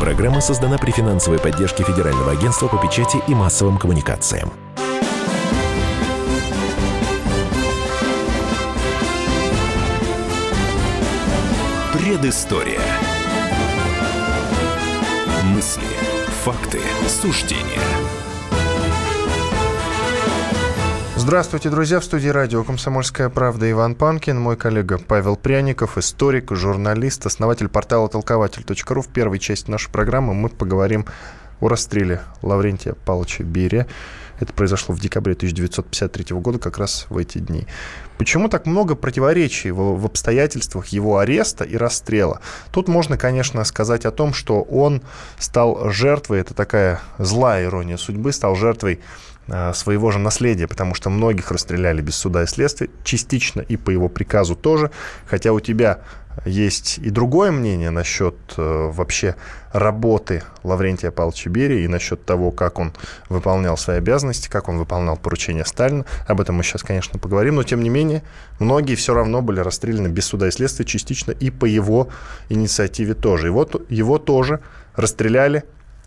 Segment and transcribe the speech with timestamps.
[0.00, 4.50] Программа создана при финансовой поддержке Федерального агентства по печати и массовым коммуникациям.
[11.92, 12.80] Предыстория.
[15.44, 15.82] Мысли,
[16.44, 17.99] факты, суждения.
[21.30, 22.00] Здравствуйте, друзья.
[22.00, 28.08] В студии радио «Комсомольская правда» Иван Панкин, мой коллега Павел Пряников, историк, журналист, основатель портала
[28.08, 29.00] толкователь.ру.
[29.00, 31.06] В первой части нашей программы мы поговорим
[31.60, 33.86] о расстреле Лаврентия Павловича Берия.
[34.40, 37.68] Это произошло в декабре 1953 года, как раз в эти дни.
[38.18, 42.40] Почему так много противоречий в, обстоятельствах его ареста и расстрела?
[42.72, 45.00] Тут можно, конечно, сказать о том, что он
[45.38, 49.00] стал жертвой, это такая злая ирония судьбы, стал жертвой
[49.74, 54.08] своего же наследия, потому что многих расстреляли без суда и следствия, частично и по его
[54.08, 54.92] приказу тоже,
[55.26, 55.98] хотя у тебя
[56.44, 59.34] есть и другое мнение насчет э, вообще
[59.72, 62.92] работы Лаврентия Павловича Берии и насчет того, как он
[63.28, 66.04] выполнял свои обязанности, как он выполнял поручения Сталина.
[66.26, 68.22] Об этом мы сейчас, конечно, поговорим, но тем не менее
[68.58, 72.08] многие все равно были расстреляны без суда и следствия, частично и по его
[72.48, 73.48] инициативе тоже.
[73.48, 74.60] И его тоже
[74.94, 75.64] расстреляли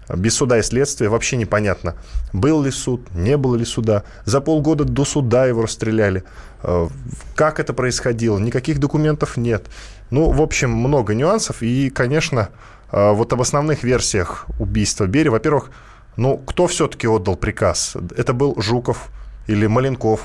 [0.09, 1.95] без суда и следствия вообще непонятно,
[2.33, 4.03] был ли суд, не было ли суда.
[4.25, 6.23] За полгода до суда его расстреляли.
[6.61, 6.87] Э,
[7.35, 8.37] как это происходило?
[8.37, 9.67] Никаких документов нет.
[10.09, 11.61] Ну, в общем, много нюансов.
[11.61, 12.49] И, конечно,
[12.91, 15.29] э, вот об основных версиях убийства Бери.
[15.29, 15.71] Во-первых,
[16.17, 17.95] ну, кто все-таки отдал приказ?
[18.15, 19.09] Это был Жуков
[19.47, 20.21] или Маленков?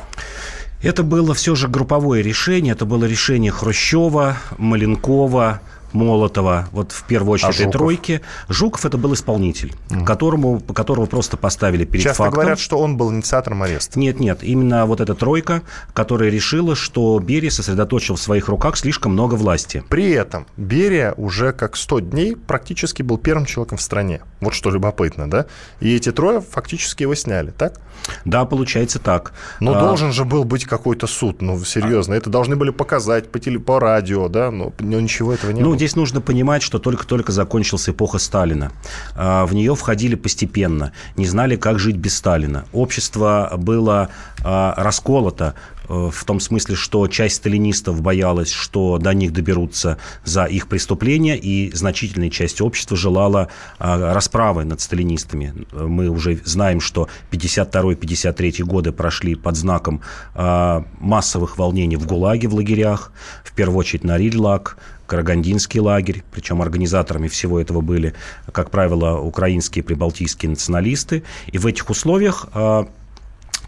[0.82, 2.72] Это было все же групповое решение.
[2.72, 5.60] Это было решение Хрущева, Маленкова,
[5.92, 8.20] Молотова, вот в первую очередь а этой тройки.
[8.48, 10.04] Жуков это был исполнитель, угу.
[10.04, 12.40] которому, которого просто поставили перед Часто фактом.
[12.40, 13.98] говорят, что он был инициатором ареста.
[13.98, 19.12] Нет, нет, именно вот эта тройка, которая решила, что Берия сосредоточил в своих руках слишком
[19.12, 19.82] много власти.
[19.88, 24.20] При этом Берия уже как 100 дней практически был первым человеком в стране.
[24.40, 25.46] Вот что любопытно, да?
[25.80, 27.80] И эти трое фактически его сняли, так?
[28.24, 29.32] Да, получается так.
[29.60, 29.80] Но а...
[29.80, 32.14] должен же был быть какой-то суд, ну, серьезно.
[32.14, 32.18] А...
[32.18, 33.58] Это должны были показать по, теле...
[33.58, 34.50] по радио, да?
[34.50, 38.72] Но, но ничего этого не ну, было здесь нужно понимать, что только-только закончилась эпоха Сталина.
[39.14, 42.64] А, в нее входили постепенно, не знали, как жить без Сталина.
[42.72, 44.08] Общество было
[44.44, 45.54] а, расколото
[45.88, 51.72] в том смысле, что часть сталинистов боялась, что до них доберутся за их преступления, и
[51.74, 55.54] значительная часть общества желала э, расправы над сталинистами.
[55.72, 60.02] Мы уже знаем, что 52-53 годы прошли под знаком
[60.34, 63.12] э, массовых волнений в ГУЛАГе, в лагерях,
[63.44, 68.14] в первую очередь на Рильлак, Карагандинский лагерь, причем организаторами всего этого были,
[68.52, 71.22] как правило, украинские прибалтийские националисты.
[71.46, 72.46] И в этих условиях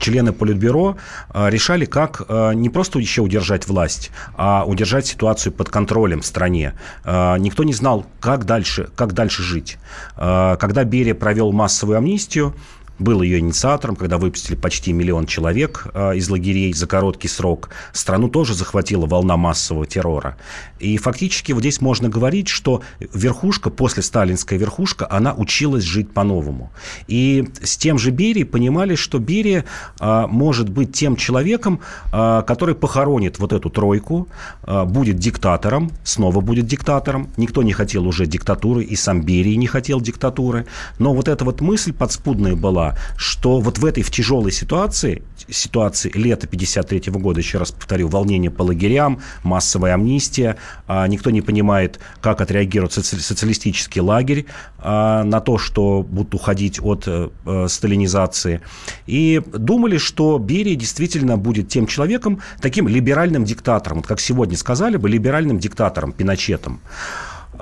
[0.00, 0.96] члены Политбюро
[1.32, 6.26] э, решали, как э, не просто еще удержать власть, а удержать ситуацию под контролем в
[6.26, 6.74] стране.
[7.04, 9.78] Э, никто не знал, как дальше, как дальше жить.
[10.16, 12.54] Когда Берия провел массовую амнистию,
[13.00, 17.70] был ее инициатором, когда выпустили почти миллион человек э, из лагерей за короткий срок.
[17.92, 20.36] Страну тоже захватила волна массового террора.
[20.78, 26.70] И фактически вот здесь можно говорить, что верхушка, после сталинская верхушка, она училась жить по-новому.
[27.08, 29.64] И с тем же Берией понимали, что Берия
[29.98, 31.80] э, может быть тем человеком,
[32.12, 34.28] э, который похоронит вот эту тройку,
[34.66, 37.28] будет диктатором, снова будет диктатором.
[37.36, 40.66] Никто не хотел уже диктатуры, и сам Берия не хотел диктатуры.
[40.98, 46.10] Но вот эта вот мысль подспудная была, что вот в этой в тяжелой ситуации, ситуации
[46.14, 50.56] лета 53 года, еще раз повторю, волнение по лагерям, массовая амнистия,
[50.86, 54.46] а, никто не понимает, как отреагирует соци- социалистический лагерь
[54.78, 58.60] а, на то, что будут уходить от а, сталинизации.
[59.06, 64.96] И думали, что Берия действительно будет тем человеком, таким либеральным диктатором, вот как сегодня сказали
[64.96, 66.80] бы, либеральным диктатором, Пиночетом.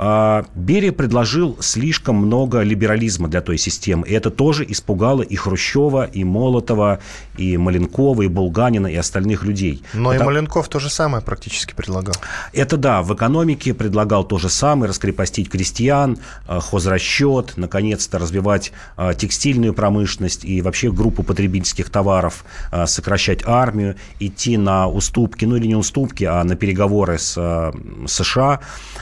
[0.00, 4.06] А, Берия предложил слишком много либерализма для той системы.
[4.06, 7.00] И это тоже испугало и Хрущева, и Молотова,
[7.36, 9.82] и Маленкова, и Булганина, и остальных людей.
[9.94, 10.22] Но это...
[10.22, 12.14] и Маленков то же самое практически предлагал.
[12.52, 19.14] Это да, в экономике предлагал то же самое, раскрепостить крестьян, а, хозрасчет, наконец-то развивать а,
[19.14, 22.44] текстильную промышленность и вообще группу потребительских товаров,
[22.86, 27.72] сокращать армию, идти на уступки, ну или не уступки, а на переговоры с
[28.06, 28.60] США.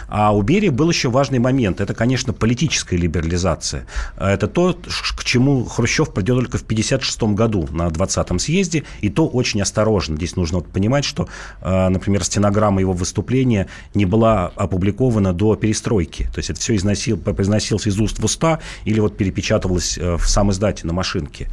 [0.08, 1.80] А у Берии был еще важный момент.
[1.80, 3.86] Это, конечно, политическая либерализация.
[4.16, 4.76] Это то,
[5.16, 10.16] к чему Хрущев придет только в 1956 году на 20-м съезде, и то очень осторожно.
[10.16, 11.28] Здесь нужно вот понимать, что,
[11.60, 16.28] э, например, стенограмма его выступления не была опубликована до перестройки.
[16.34, 20.28] То есть это все износил, произносилось из уст в уста или вот перепечатывалось э, в
[20.28, 21.48] сам издате на машинке.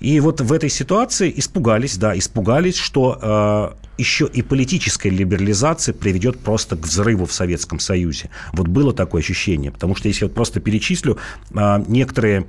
[0.00, 6.38] И вот в этой ситуации испугались, да, испугались, что э, еще и политическая либерализация приведет
[6.40, 8.30] просто к взрыву в Советском Союзе.
[8.52, 9.70] Вот Вот было такое ощущение.
[9.70, 11.18] Потому что если вот просто перечислю
[11.54, 12.46] а, некоторые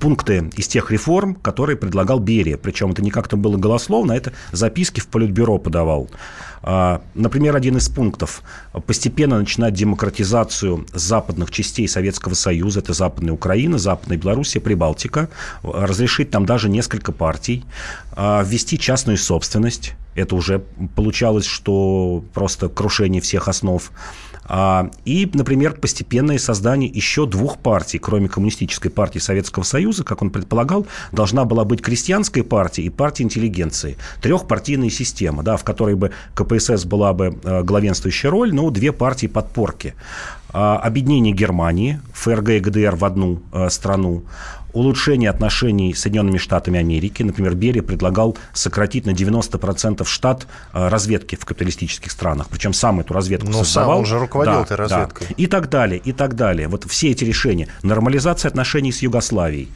[0.00, 2.56] пункты из тех реформ, которые предлагал Берия.
[2.56, 6.10] Причем это не как-то было голословно, а это записки в Политбюро подавал.
[6.62, 8.42] А, например, один из пунктов–
[8.86, 15.28] постепенно начинать демократизацию западных частей Советского Союза, это Западная Украина, Западная Белоруссия, Прибалтика,
[15.62, 17.64] разрешить там даже несколько партий,
[18.12, 20.64] а, ввести частную собственность, это уже
[20.96, 23.92] получалось, что просто крушение всех основ.
[24.48, 30.30] А, и, например, постепенное создание еще двух партий, кроме коммунистической партии Советского Союза, как он
[30.30, 33.96] предполагал, должна была быть крестьянская партия и партия интеллигенции.
[34.22, 39.26] Трехпартийная система, да, в которой бы КПСС была бы э, главенствующая роль, но две партии
[39.26, 39.94] подпорки.
[40.52, 44.22] А, объединение Германии, ФРГ и ГДР в одну э, страну,
[44.76, 47.22] улучшение отношений с Соединенными Штатами Америки.
[47.22, 52.48] Например, Берия предлагал сократить на 90% штат э, разведки в капиталистических странах.
[52.50, 53.90] Причем сам эту разведку Но создавал.
[53.90, 55.26] сам он же руководил да, этой разведкой.
[55.30, 55.34] Да.
[55.36, 56.68] И так далее, и так далее.
[56.68, 57.68] Вот все эти решения.
[57.82, 59.70] Нормализация отношений с Югославией.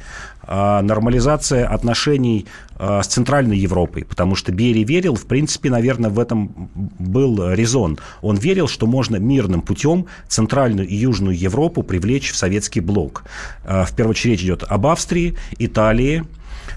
[0.52, 6.18] А, нормализация отношений а, с Центральной Европой, потому что Берия верил, в принципе, наверное, в
[6.18, 6.68] этом
[6.98, 8.00] был резон.
[8.20, 13.22] Он верил, что можно мирным путем Центральную и Южную Европу привлечь в советский блок.
[13.64, 16.24] А, в первую очередь идет об Австрии, Италии,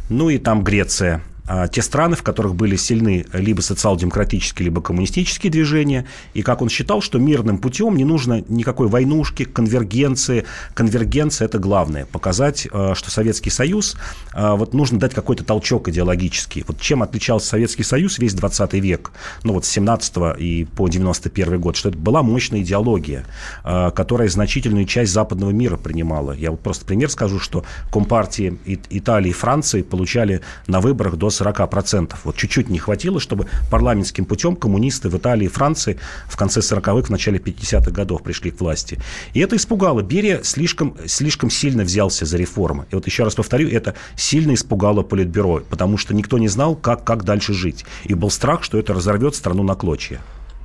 [0.08, 1.24] ну и там Греция–
[1.72, 7.02] те страны, в которых были сильны либо социал-демократические, либо коммунистические движения, и как он считал,
[7.02, 10.46] что мирным путем не нужно никакой войнушки, конвергенции.
[10.74, 12.06] Конвергенция– это главное.
[12.06, 13.98] Показать, а, что Советский Союз,
[14.34, 16.64] а, вот нужно дать какой-то толчок идеологический.
[16.68, 19.12] Вот чем отличался Советский Союз весь 20 век,
[19.44, 23.26] ну вот с 17 и по 91 год, что это была мощная идеология,
[23.64, 26.32] которая значительную часть западного мира принимала.
[26.32, 28.58] Я вот просто пример скажу, что компартии
[28.90, 32.16] Италии и Франции получали на выборах до 40%.
[32.24, 37.08] Вот чуть-чуть не хватило, чтобы парламентским путем коммунисты в Италии и Франции в конце 40-х,
[37.08, 39.00] в начале 50-х годов пришли к власти.
[39.34, 40.02] И это испугало.
[40.02, 42.86] Берия слишком, слишком сильно взялся за реформы.
[42.92, 47.04] И вот еще раз повторю, это сильно испугало Политбюро, потому что никто не знал, как,
[47.04, 47.86] как дальше жить.
[48.04, 50.22] И был страх, что это разорвет страну на клочья.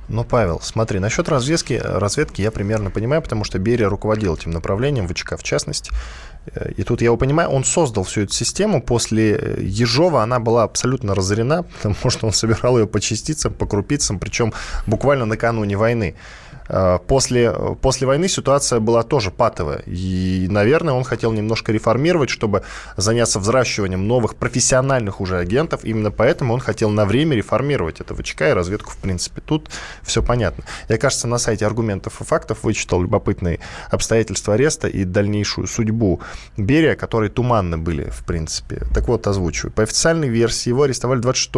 [0.09, 5.07] Ну, Павел, смотри, насчет разведки, разведки я примерно понимаю, потому что Берия руководил этим направлением,
[5.07, 5.91] ВЧК в частности.
[6.77, 8.81] И тут я его понимаю, он создал всю эту систему.
[8.81, 13.65] После э, Ежова она была абсолютно разорена, потому что он собирал ее по частицам, по
[13.65, 14.53] крупицам, причем
[14.87, 16.15] буквально накануне войны.
[16.69, 17.51] Э, после,
[17.81, 19.83] после войны ситуация была тоже патовая.
[19.87, 22.63] И, наверное, он хотел немножко реформировать, чтобы
[22.95, 25.83] заняться взращиванием новых профессиональных уже агентов.
[25.83, 29.41] Именно поэтому он хотел на время реформировать это ВЧК и разведку в принципе.
[29.41, 29.69] Тут
[30.03, 30.63] все понятно.
[30.87, 36.21] Я, кажется, на сайте аргументов и фактов вычитал любопытные обстоятельства ареста и дальнейшую судьбу
[36.57, 38.83] Берия, которые туманны были, в принципе.
[38.93, 39.71] Так вот, озвучиваю.
[39.71, 41.49] По официальной версии его арестовали 26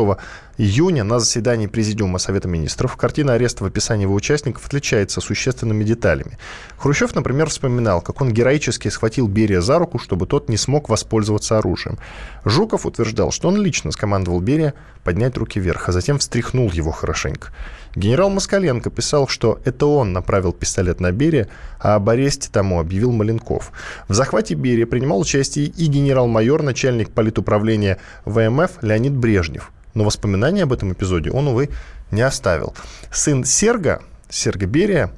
[0.58, 2.96] июня на заседании Президиума Совета Министров.
[2.98, 6.38] Картина ареста в описании его участников отличается существенными деталями.
[6.78, 11.58] Хрущев, например, вспоминал, как он героически схватил Берия за руку, чтобы тот не смог воспользоваться
[11.58, 11.98] оружием.
[12.46, 17.50] Жуков утверждал, что он лично скомандовал Берия поднять руки вверх, а затем встряхнул его хорошенько.
[17.96, 21.50] Генерал Москаленко писал, что это он направил пистолет на Берия,
[21.80, 23.72] а об аресте тому объявил Маленков.
[24.08, 30.74] В захвате Берия принимал участие и генерал-майор, начальник политуправления ВМФ Леонид Брежнев– но воспоминаний об
[30.74, 31.70] этом эпизоде он, увы,
[32.12, 32.74] не оставил.
[33.12, 35.12] Сын Серга, Серга Берия,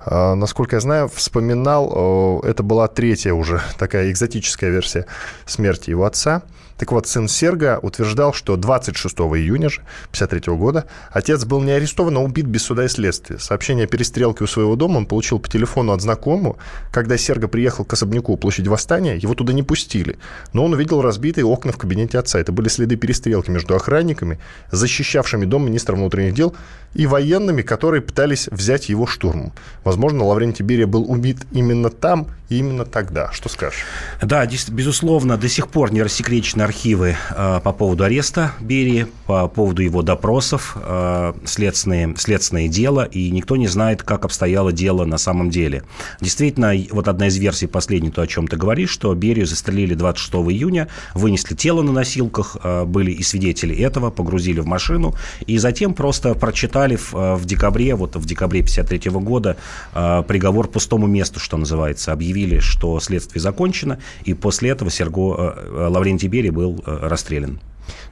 [0.00, 5.06] а, насколько я знаю, вспоминал, это была третья уже такая экзотическая версия
[5.46, 6.42] смерти его отца–
[6.78, 9.80] так вот, сын Серга утверждал, что 26 июня же
[10.12, 13.38] 1953 года отец был не арестован, а убит без суда и следствия.
[13.38, 16.56] Сообщение о перестрелке у своего дома он получил по телефону от знакомого.
[16.92, 20.18] Когда Серга приехал к особняку площадь Восстания, его туда не пустили.
[20.52, 22.38] Но он увидел разбитые окна в кабинете отца.
[22.38, 24.38] Это были следы перестрелки между охранниками,
[24.70, 26.54] защищавшими дом министра внутренних дел,
[26.94, 29.52] и военными, которые пытались взять его штурмом.
[29.84, 33.30] Возможно, Лаврентий Берия был убит именно там и именно тогда.
[33.32, 33.84] Что скажешь?
[34.22, 39.82] Да, безусловно, до сих пор не рассекречены архивы э, по поводу ареста Берии, по поводу
[39.82, 45.48] его допросов, э, следственные, следственное дело, и никто не знает, как обстояло дело на самом
[45.48, 45.82] деле.
[46.20, 50.34] Действительно, вот одна из версий последней, то, о чем ты говоришь, что Берию застрелили 26
[50.52, 55.14] июня, вынесли тело на носилках, э, были и свидетели этого, погрузили в машину,
[55.46, 59.56] и затем просто прочитали в, э, в декабре, вот в декабре 53 года,
[59.92, 66.28] приговор пустому месту, что называется, объявили, что следствие закончено, и после этого Серго э, Лаврентий
[66.28, 67.60] Берия был э, расстрелян.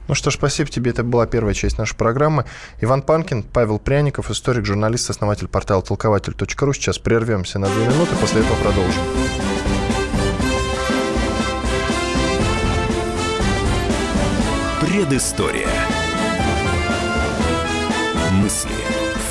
[0.07, 0.91] Ну что ж, спасибо тебе.
[0.91, 2.45] Это была первая часть нашей программы.
[2.81, 6.73] Иван Панкин, Павел Пряников, историк, журналист, основатель портала толкователь.ру.
[6.73, 9.03] Сейчас прервемся на две минуты, после этого продолжим.
[14.81, 15.67] Предыстория.
[18.31, 18.71] Мысли,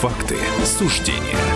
[0.00, 1.55] факты, суждения.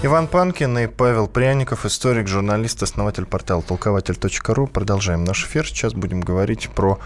[0.00, 4.68] Иван Панкин и Павел Пряников, историк, журналист, основатель портала толкователь.ру.
[4.68, 5.66] Продолжаем наш эфир.
[5.66, 7.00] Сейчас будем говорить про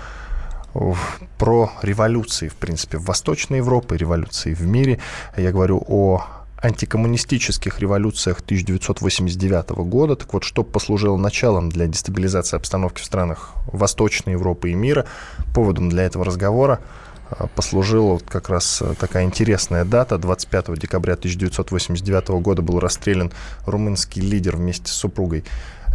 [1.38, 5.00] про революции, в принципе, в Восточной Европе, революции в мире.
[5.38, 6.26] Я говорю о
[6.62, 10.14] антикоммунистических революциях 1989 года.
[10.14, 15.06] Так вот, что послужило началом для дестабилизации обстановки в странах Восточной Европы и мира,
[15.54, 16.80] поводом для этого разговора–
[17.38, 20.18] а, послужила как раз э, такая интересная дата.
[20.18, 23.32] 25 декабря 1989 года был расстрелян
[23.66, 25.44] румынский лидер вместе с супругой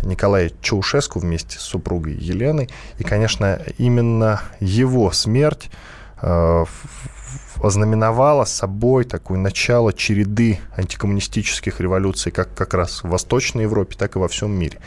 [0.04, 2.70] Николая Чаушеску вместе с супругой Еленой.
[2.98, 5.70] И, конечно, именно его смерть
[6.22, 6.66] э,
[7.62, 14.20] ознаменовала собой такое начало череды антикоммунистических революций как как раз в Восточной Европе, так и
[14.20, 14.80] во всем мире.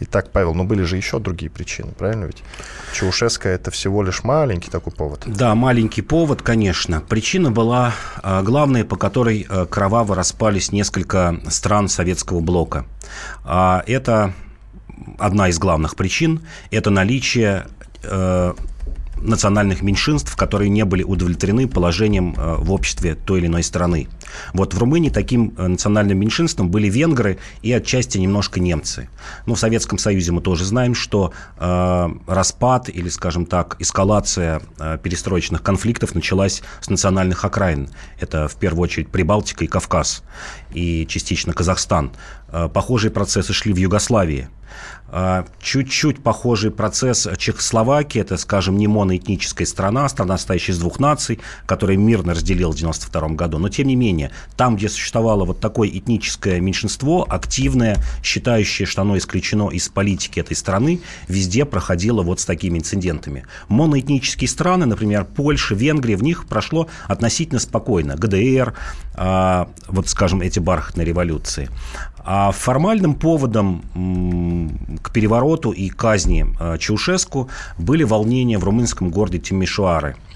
[0.00, 2.42] Итак, Павел, но были же еще другие причины, правильно ведь?
[2.92, 5.24] Чаушеско это всего лишь маленький такой повод.
[5.26, 7.00] Да, маленький повод, конечно.
[7.00, 12.86] Причина была а, главная, по которой а, кроваво распались несколько стран советского блока.
[13.44, 14.34] А, это
[15.18, 16.42] одна из главных причин.
[16.70, 17.66] Это наличие
[18.02, 18.54] э,
[19.22, 24.08] национальных меньшинств, которые не были удовлетворены положением э, в обществе той или иной страны.
[24.52, 29.08] Вот в Румынии таким э, национальным меньшинством были венгры и отчасти немножко немцы.
[29.46, 34.98] Но в Советском Союзе мы тоже знаем, что э, распад или, скажем так, эскалация э,
[35.02, 37.88] перестроечных конфликтов началась с национальных окраин.
[38.20, 40.22] Это в первую очередь Прибалтика и Кавказ,
[40.72, 42.12] и частично Казахстан.
[42.50, 44.48] Э, похожие процессы шли в Югославии.
[45.10, 48.20] А, чуть-чуть похожий процесс Чехословакии.
[48.20, 53.36] Это, скажем, не моноэтническая страна, страна, состоящая из двух наций, которая мирно разделила в 1992
[53.36, 53.58] году.
[53.58, 59.16] Но, тем не менее, там, где существовало вот такое этническое меньшинство, активное, считающее, что оно
[59.16, 63.46] исключено из политики этой страны, везде проходило вот с такими инцидентами.
[63.68, 68.16] Моноэтнические страны, например, Польша, Венгрия, в них прошло относительно спокойно.
[68.16, 68.74] ГДР,
[69.20, 71.68] а, вот, скажем, эти бархатные революции.
[72.18, 73.82] А формальным поводом
[75.02, 77.48] к перевороту и казни э, Чаушеску
[77.78, 80.16] были волнения в румынском городе Тимишуары–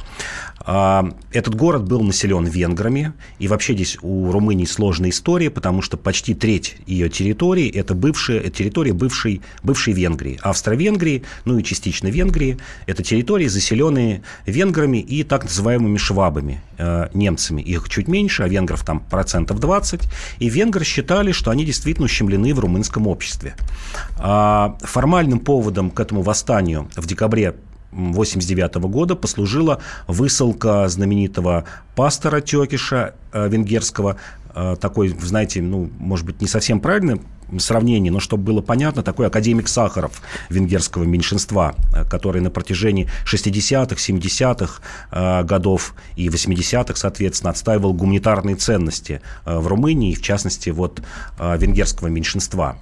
[0.52, 5.97] а, этот город был населен венграми, и вообще здесь у Румынии сложная история, потому что
[5.97, 10.39] почти треть ее территории– это бывшая территория бывшей, бывшей Венгрии.
[10.43, 17.63] Австро-Венгрии, ну и частично Венгрии– это территории, заселенные венграми и так называемыми швабами, э, немцами.
[17.63, 20.03] Их чуть меньше, а венгров там процентов 20.
[20.39, 23.55] И венгры считали, что они действительно ущемлены в румынском обществе.
[24.19, 27.55] А формальным поводом к этому восстанию в декабре
[27.93, 34.17] 1989 года послужила высылка знаменитого пастора Текиша э, венгерского,
[34.55, 37.21] э, такой, знаете, ну, может быть, не совсем правильный
[37.59, 43.97] сравнении, но чтобы было понятно, такой академик Сахаров венгерского меньшинства, э, который на протяжении 60-х,
[43.97, 51.03] 70-х э, годов и 80-х, соответственно, отстаивал гуманитарные ценности э, в Румынии, в частности, вот
[51.39, 52.79] венгерского меньшинства.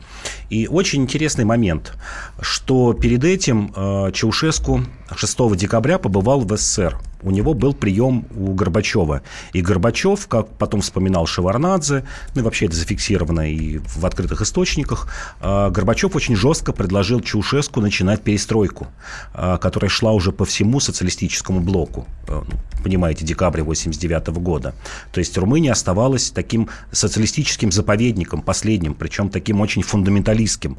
[0.49, 1.93] И очень интересный момент,
[2.40, 3.73] что перед этим
[4.12, 9.23] Чаушеску 6 декабря побывал в СССР у него был прием у Горбачева.
[9.53, 15.09] И Горбачев, как потом вспоминал Шеварнадзе, ну и вообще это зафиксировано и в открытых источниках,
[15.41, 18.89] а, Горбачев очень жестко предложил Чаушеску начинать перестройку,
[19.33, 22.07] а, которая шла уже по всему социалистическому блоку.
[22.29, 24.75] А, ну, понимаете, декабря 89 года.
[25.12, 30.79] То есть Румыния оставалась таким социалистическим заповедником, последним, причем таким очень фундаменталистским,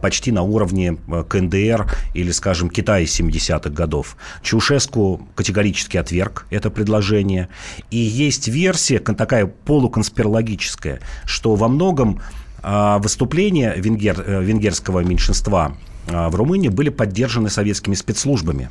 [0.00, 0.96] почти на уровне
[1.28, 4.16] КНДР или, скажем, Китая 70-х годов.
[4.42, 7.48] Чаушеску категорически категорически отверг это предложение.
[7.90, 12.20] И есть версия, такая полуконспирологическая, что во многом
[12.62, 15.76] а, выступления венгер, э, венгерского меньшинства
[16.08, 18.70] а, в Румынии были поддержаны советскими спецслужбами.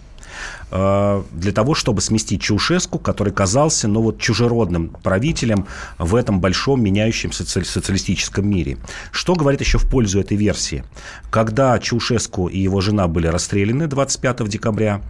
[0.69, 5.67] Э, для того, чтобы сместить Чаушеску, который казался ну, вот, чужеродным правителем
[5.97, 8.77] в этом большом меняющемся социалистическом мире.
[9.11, 10.83] Что говорит еще в пользу этой версии?
[11.29, 15.01] Когда Чаушеску и его жена были расстреляны 25 декабря,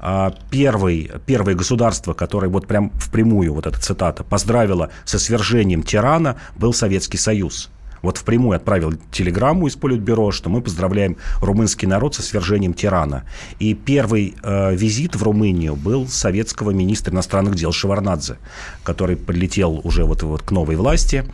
[0.00, 6.36] э, первый, первое государство, которое вот прям впрямую, вот эта цитата, поздравило со свержением тирана,
[6.56, 7.70] был Советский Союз.
[8.02, 13.24] Вот впрямую отправил телеграмму из Политбюро, что мы поздравляем румынский народ со свержением тирана.
[13.58, 18.38] И первый э, визит в Румынию был советского министра иностранных дел Шеварнадзе,
[18.82, 21.24] который прилетел уже вот, вот к новой власти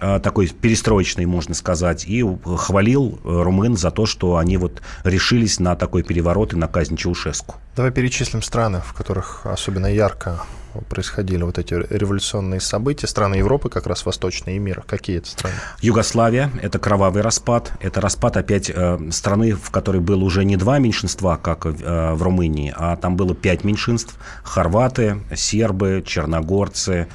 [0.00, 2.24] э, такой перестроечный, можно сказать, и
[2.56, 6.96] хвалил э, румын за то, что они вот решились на такой переворот и на казнь
[6.96, 7.56] Чаушеску.
[7.76, 10.40] Давай перечислим страны, в которых особенно ярко
[10.88, 14.82] происходили вот эти революционные события, страны Европы, как раз восточные и мира.
[14.86, 15.54] Какие это страны?
[15.80, 17.72] Югославия– это кровавый распад.
[17.80, 22.22] Это распад опять э, страны, в которой было уже не два меньшинства, как э, в
[22.22, 24.14] Румынии, а там было пять меньшинств.
[24.42, 27.08] Хорваты, сербы, черногорцы,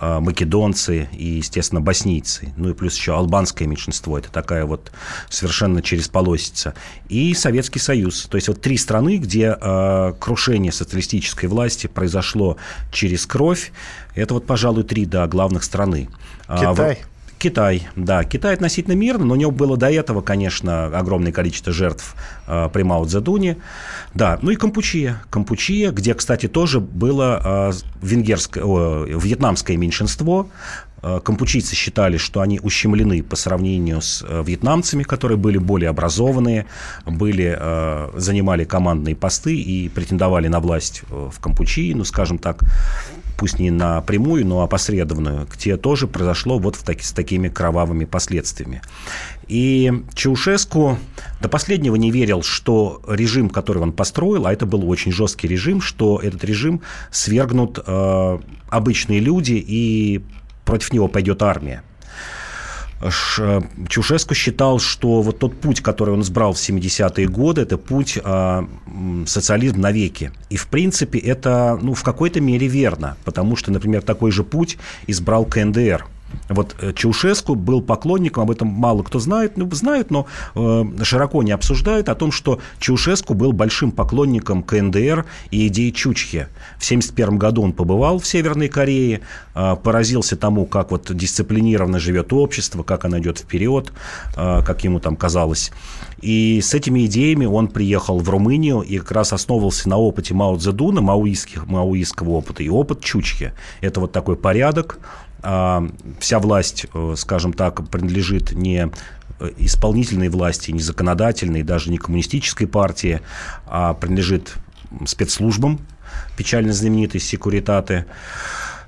[0.00, 2.52] македонцы и, естественно, боснийцы.
[2.56, 4.18] Ну и плюс еще албанское меньшинство.
[4.18, 4.92] Это такая вот
[5.28, 6.74] совершенно через полосица.
[7.08, 8.26] И Советский Союз.
[8.26, 12.56] То есть вот три страны, где э, крушение социалистической власти произошло
[12.92, 13.72] через кровь.
[14.14, 16.08] Это вот, пожалуй, три да, главных страны.
[16.46, 16.98] А, Китай.
[17.38, 18.24] Китай, да.
[18.24, 22.14] Китай относительно мирно, но у него было до этого, конечно, огромное количество жертв
[22.46, 23.58] э, при Мао Цзэдуне.
[24.14, 25.22] Да, ну и Кампучия.
[25.30, 30.48] Кампучия, где, кстати, тоже было э, венгерское, о, вьетнамское меньшинство.
[31.02, 36.66] Э, кампучийцы считали, что они ущемлены по сравнению с э, вьетнамцами, которые были более образованные,
[37.06, 42.64] были, э, занимали командные посты и претендовали на власть в Кампучии, ну, скажем так,
[43.38, 48.82] пусть не напрямую, но опосредованную, где тоже произошло вот в таки, с такими кровавыми последствиями.
[49.46, 50.98] И Чаушеску
[51.40, 55.80] до последнего не верил, что режим, который он построил, а это был очень жесткий режим,
[55.80, 60.20] что этот режим свергнут э, обычные люди и
[60.64, 61.84] против него пойдет армия.
[63.88, 68.66] Чушеску считал, что вот тот путь, который он избрал в 70-е годы, это путь э,
[69.26, 70.32] социализм навеки.
[70.50, 74.78] И, в принципе, это ну, в какой-то мере верно, потому что, например, такой же путь
[75.06, 76.06] избрал КНДР–
[76.48, 81.42] вот э, Чаушеску был поклонником, об этом мало кто знает, ну, знают, но э, широко
[81.42, 86.48] не обсуждают о том, что Чаушеску был большим поклонником КНДР и идеи Чучхи.
[86.78, 89.20] В 1971 году он побывал в Северной Корее,
[89.54, 93.92] э, поразился тому, как вот дисциплинированно живет общество, как оно идет вперед,
[94.36, 95.70] э, как ему там казалось.
[96.20, 100.56] И с этими идеями он приехал в Румынию и как раз основывался на опыте Мао
[100.56, 103.52] Цзэдуна, маоистских, маоистского опыта, и опыт Чучхи.
[103.80, 104.98] Это вот такой порядок,
[105.40, 108.90] вся власть, э, скажем так, принадлежит не
[109.40, 113.20] э, исполнительной власти, не законодательной, даже не коммунистической партии,
[113.66, 114.54] а принадлежит
[115.06, 115.80] спецслужбам,
[116.36, 118.06] печально знаменитой секуритаты.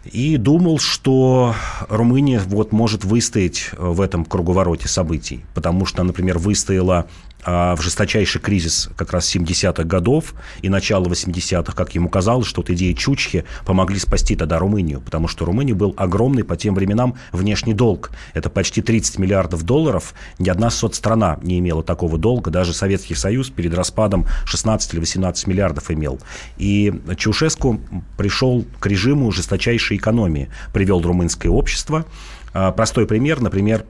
[0.04, 1.54] И думал, что
[1.88, 7.06] Румыния вот может выстоять э, в этом круговороте событий, потому что, например, выстояла
[7.42, 12.60] а, в жесточайший кризис как раз 70-х годов и начало 80-х, как ему казалось, что
[12.60, 17.16] вот идеи Чучхи помогли спасти тогда Румынию, потому что Румыния был огромный по тем временам
[17.32, 18.10] внешний долг.
[18.34, 20.14] Это почти 30 миллиардов долларов.
[20.38, 25.46] Ни одна соцстрана не имела такого долга, даже Советский Союз перед распадом 16 или 18
[25.46, 26.20] миллиардов имел.
[26.58, 27.80] И Чаушеску
[28.18, 32.04] пришел к режиму жесточайшей экономии, привел румынское общество.
[32.52, 33.84] А, простой пример, например,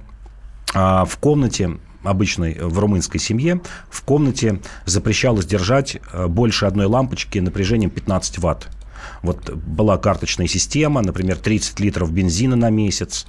[0.74, 3.60] а, в комнате обычной в румынской семье
[3.90, 8.68] в комнате запрещалось держать э, больше одной лампочки напряжением 15 ватт.
[9.22, 13.26] Вот была карточная система, например, 30 литров бензина на месяц,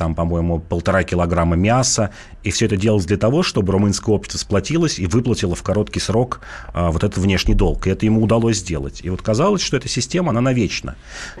[0.00, 2.08] там, по-моему, полтора килограмма мяса.
[2.42, 6.40] И все это делалось для того, чтобы румынское общество сплотилось и выплатило в короткий срок
[6.72, 7.86] а, вот этот внешний долг.
[7.86, 9.00] И это ему удалось сделать.
[9.04, 10.96] И вот казалось, что эта система, она навечна.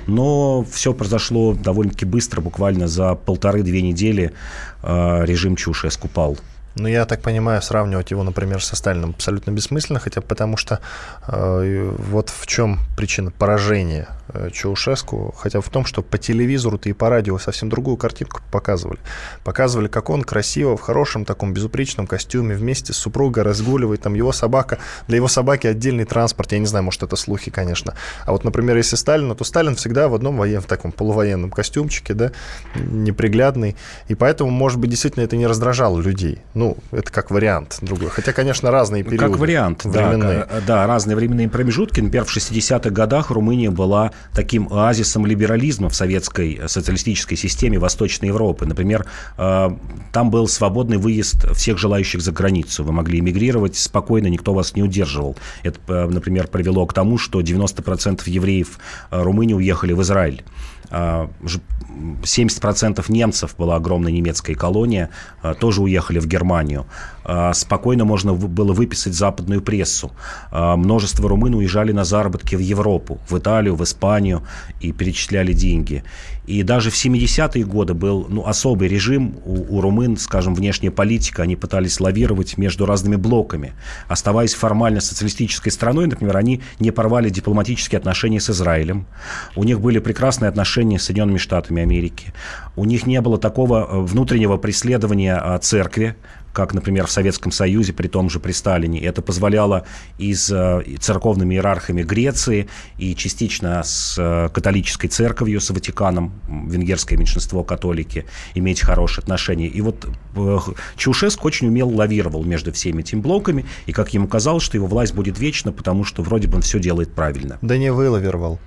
[0.06, 4.34] Но все произошло довольно-таки быстро, буквально за полторы-две недели
[4.82, 6.36] а, режим Чушеску пал.
[6.76, 10.78] Ну, я так понимаю, сравнивать его, например, со Сталиным абсолютно бессмысленно, хотя потому что
[11.26, 16.92] э, вот в чем причина поражения э, Чаушеску, хотя в том, что по телевизору-то и
[16.92, 19.00] по радио совсем другую картинку показывали.
[19.42, 24.30] Показывали, как он красиво, в хорошем таком безупречном костюме вместе с супругой разгуливает, там его
[24.30, 24.78] собака,
[25.08, 27.94] для его собаки отдельный транспорт, я не знаю, может, это слухи, конечно.
[28.24, 32.14] А вот, например, если Сталин, то Сталин всегда в одном воен, в таком полувоенном костюмчике,
[32.14, 32.30] да,
[32.76, 38.10] неприглядный, и поэтому, может быть, действительно это не раздражало людей ну, это как вариант другой.
[38.10, 39.30] Хотя, конечно, разные периоды.
[39.30, 40.46] Как вариант, временные.
[40.46, 40.60] да.
[40.66, 42.00] Да, разные временные промежутки.
[42.00, 48.66] Например, в 60-х годах Румыния была таким оазисом либерализма в советской социалистической системе Восточной Европы.
[48.66, 49.06] Например,
[49.38, 49.70] э,
[50.12, 52.84] там был свободный выезд всех желающих за границу.
[52.84, 55.36] Вы могли эмигрировать спокойно, никто вас не удерживал.
[55.62, 58.78] Это, э, например, привело к тому, что 90% евреев
[59.10, 60.44] э, Румынии уехали в Израиль.
[60.90, 65.10] 70% немцев была огромная немецкая колония,
[65.58, 66.86] тоже уехали в Германию.
[67.32, 70.10] А, спокойно можно было выписать западную прессу.
[70.50, 74.42] А, множество румын уезжали на заработки в Европу, в Италию, в Испанию
[74.80, 76.02] и перечисляли деньги.
[76.50, 81.44] И даже в 70-е годы был ну, особый режим у, у румын, скажем, внешняя политика.
[81.44, 83.72] Они пытались лавировать между разными блоками.
[84.08, 89.06] Оставаясь формально социалистической страной, например, они не порвали дипломатические отношения с Израилем.
[89.54, 92.32] У них были прекрасные отношения с Соединенными Штатами Америки.
[92.74, 96.16] У них не было такого э, внутреннего преследования а, церкви
[96.52, 99.00] как, например, в Советском Союзе, при том же при Сталине.
[99.00, 99.84] Это позволяло
[100.18, 107.18] и с э, церковными иерархами Греции, и частично с э, католической церковью, с Ватиканом, венгерское
[107.18, 109.66] меньшинство католики, иметь хорошие отношения.
[109.66, 110.58] И вот э,
[110.96, 115.14] Чаушеску очень умело лавировал между всеми этими блоками, и, как ему казалось, что его власть
[115.14, 117.58] будет вечна, потому что вроде бы он все делает правильно.
[117.62, 118.58] Да не вылавировал.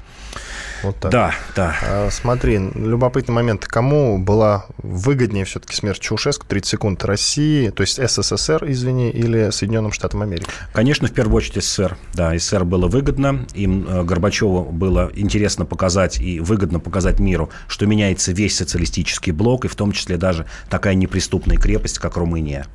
[0.84, 1.12] Вот так.
[1.12, 1.76] Да, да.
[1.82, 3.66] А, смотри, любопытный момент.
[3.66, 9.92] Кому была выгоднее все-таки смерть Чаушеску, 30 секунд России, то есть СССР, извини, или Соединенным
[9.92, 10.46] Штатам Америки?
[10.74, 11.98] Конечно, в первую очередь СССР.
[12.14, 13.46] Да, СССР было выгодно.
[13.54, 19.66] Им э, Горбачеву было интересно показать и выгодно показать миру, что меняется весь социалистический блок,
[19.66, 22.66] и в том числе даже такая неприступная крепость, как Румыния.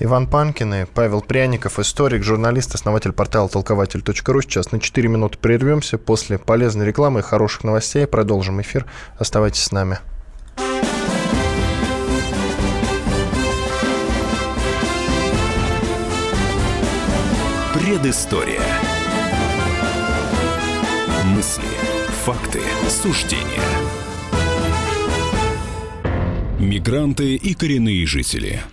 [0.00, 4.42] Иван Панкин и Павел Пряников, историк, журналист, основатель портала толкователь.ру.
[4.42, 5.98] Сейчас на 4 минуты прервемся.
[5.98, 8.86] После полезной рекламы и хороших новостей продолжим эфир.
[9.18, 9.98] Оставайтесь с нами.
[17.74, 18.62] Предыстория.
[21.24, 21.64] Мысли,
[22.24, 23.42] факты, суждения.
[26.60, 28.60] Мигранты и коренные жители–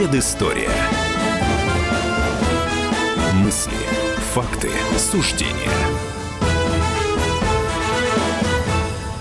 [0.00, 0.70] Предыстория.
[3.34, 3.76] Мысли,
[4.32, 5.52] факты, суждения.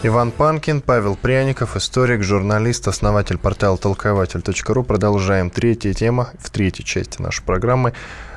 [0.04, 4.84] Иван Панкин, Павел Пряников, историк, журналист, основатель портала толкователь.ру.
[4.86, 5.50] Продолжаем.
[5.50, 7.92] Третья тема в третьей части нашей программы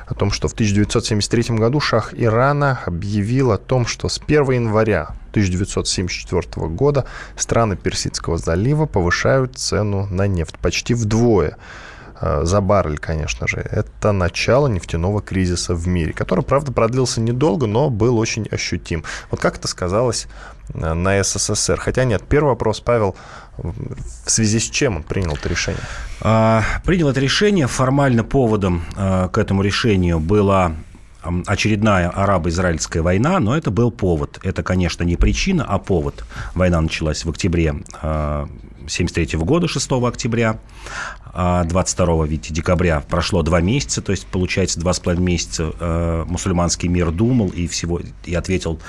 [0.05, 5.15] о том, что в 1973 году шах Ирана объявил о том, что с 1 января
[5.29, 7.05] 1974 года
[7.37, 11.55] страны Персидского залива повышают цену на нефть почти вдвое.
[12.21, 13.57] Э, за баррель, конечно же.
[13.57, 19.03] Это начало нефтяного кризиса в мире, который, правда, продлился недолго, но был очень ощутим.
[19.31, 20.27] Вот как это сказалось
[20.73, 21.79] э, на СССР?
[21.79, 23.15] Хотя нет, первый вопрос, Павел,
[23.57, 25.81] в связи с чем он принял это решение?
[26.21, 27.67] А, принял это решение.
[27.67, 30.73] Формально поводом а, к этому решению была
[31.47, 34.39] очередная арабо-израильская война, но это был повод.
[34.43, 36.25] Это, конечно, не причина, а повод.
[36.53, 37.69] Война началась в октябре
[38.01, 40.59] 1973 года, 6 октября.
[41.33, 46.25] 22 а видите, декабря прошло два месяца, то есть, получается, два с половиной месяца э,
[46.27, 48.79] мусульманский мир думал и, всего, и ответил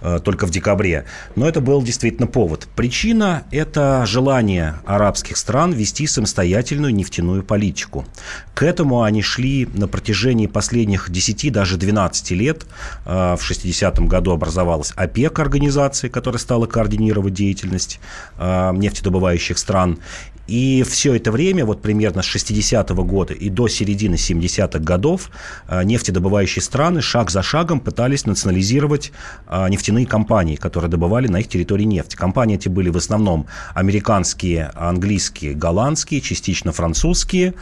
[0.00, 1.04] э, только в декабре.
[1.36, 2.66] Но это был действительно повод.
[2.76, 8.06] Причина– это желание арабских стран вести самостоятельную нефтяную политику.
[8.54, 12.64] К этому они шли на протяжении последних 10, даже 12 лет.
[13.04, 18.00] Э, в 60-м году образовалась ОПЕК, организация, которая стала координировать деятельность
[18.38, 19.98] э, нефтедобывающих стран.
[20.46, 25.30] И все это время, вот примерно с 60-го года и до середины 70-х годов,
[25.68, 29.12] э, нефтедобывающие страны шаг за шагом пытались национализировать
[29.46, 32.16] э, нефтяные компании, которые добывали на их территории нефть.
[32.16, 37.54] Компании эти были в основном американские, английские, голландские, частично французские.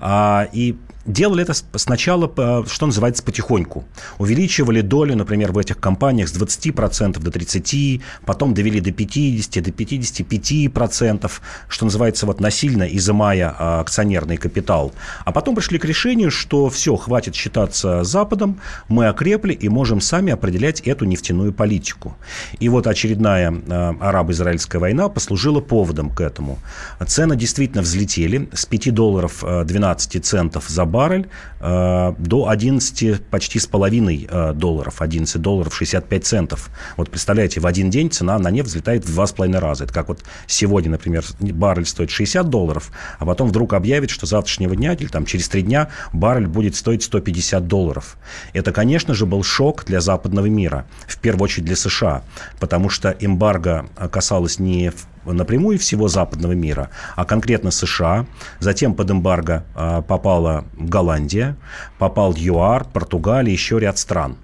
[0.00, 2.28] А, и Делали это сначала,
[2.66, 3.84] что называется, потихоньку.
[4.18, 9.70] Увеличивали долю, например, в этих компаниях с 20% до 30%, потом довели до 50%, до
[9.70, 11.30] 55%,
[11.68, 14.92] что называется, вот насильно изымая а, акционерный капитал.
[15.24, 20.32] А потом пришли к решению, что все, хватит считаться Западом, мы окрепли и можем сами
[20.32, 22.16] определять эту нефтяную политику.
[22.60, 26.58] И вот очередная а, арабо-израильская война послужила поводом к этому.
[27.04, 31.28] Цены действительно взлетели с 5 долларов 12 центов за баррель
[31.60, 36.70] э, до 11 почти с половиной э, долларов, 11 долларов 65 центов.
[36.96, 39.84] Вот представляете, в один день цена на нефть взлетает в два с половиной раза.
[39.84, 44.76] Это как вот сегодня, например, баррель стоит 60 долларов, а потом вдруг объявит, что завтрашнего
[44.76, 48.16] дня или там через три дня баррель будет стоить 150 долларов.
[48.52, 52.22] Это, конечно же, был шок для западного мира, в первую очередь для США,
[52.60, 54.92] потому что эмбарго касалось не
[55.24, 58.26] напрямую всего западного мира, а конкретно США.
[58.58, 61.56] Затем под эмбарго а, попала Голландия,
[61.98, 64.36] попал ЮАР, Португалия, еще ряд стран.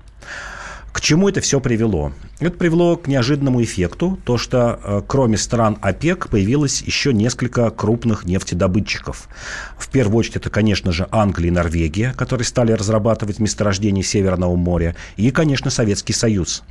[0.93, 2.13] К чему это все привело?
[2.41, 8.25] Это привело к неожиданному эффекту, то что э, кроме стран ОПЕК появилось еще несколько крупных
[8.25, 9.29] нефтедобытчиков.
[9.77, 14.97] В первую очередь это, конечно же, Англия и Норвегия, которые стали разрабатывать месторождения Северного моря,
[15.17, 16.63] и, конечно, Советский Союз.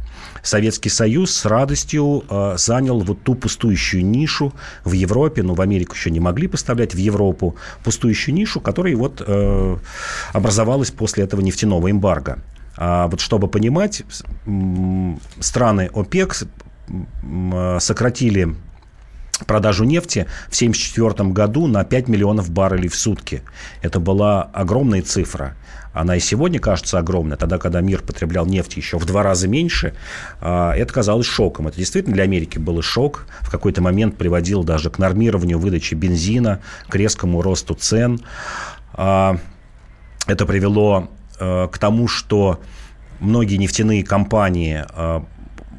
[0.41, 4.53] Советский Союз с радостью э, занял вот ту пустующую нишу
[4.84, 9.21] в Европе, ну, в Америку еще не могли поставлять, в Европу пустующую нишу, которая вот
[9.25, 9.77] э,
[10.34, 12.39] образовалась после этого нефтяного эмбарго.
[12.77, 14.03] А вот чтобы понимать,
[15.39, 16.35] страны ОПЕК
[17.79, 18.55] сократили
[19.45, 23.43] продажу нефти в 1974 году на 5 миллионов баррелей в сутки.
[23.81, 25.55] Это была огромная цифра.
[25.93, 27.37] Она и сегодня кажется огромной.
[27.37, 29.95] Тогда, когда мир потреблял нефть еще в два раза меньше,
[30.39, 31.67] а, это казалось шоком.
[31.67, 33.25] Это действительно для Америки был шок.
[33.41, 38.19] В какой-то момент приводил даже к нормированию выдачи бензина, к резкому росту цен.
[38.93, 39.37] А,
[40.27, 41.09] это привело
[41.39, 42.60] к тому, что
[43.19, 45.21] многие нефтяные компании э,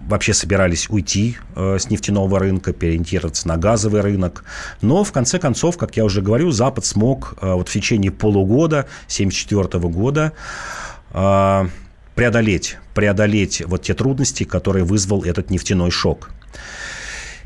[0.08, 4.44] вообще собирались уйти э, с нефтяного рынка, переориентироваться на газовый рынок.
[4.80, 9.88] Но, в конце концов, как я уже говорю, Запад смог вот в течение полугода 1974
[9.88, 10.32] года
[12.14, 16.30] преодолеть, преодолеть вот те трудности, которые вызвал этот нефтяной шок.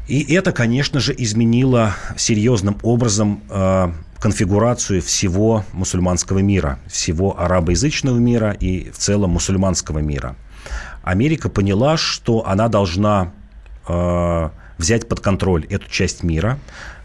[0.08, 3.42] И это, конечно же, изменило серьезным образом
[4.22, 10.36] конфигурацию всего мусульманского мира, всего арабоязычного мира и в целом мусульманского мира.
[11.02, 13.32] Америка поняла, что она должна
[13.88, 16.58] э, взять под контроль эту часть мира,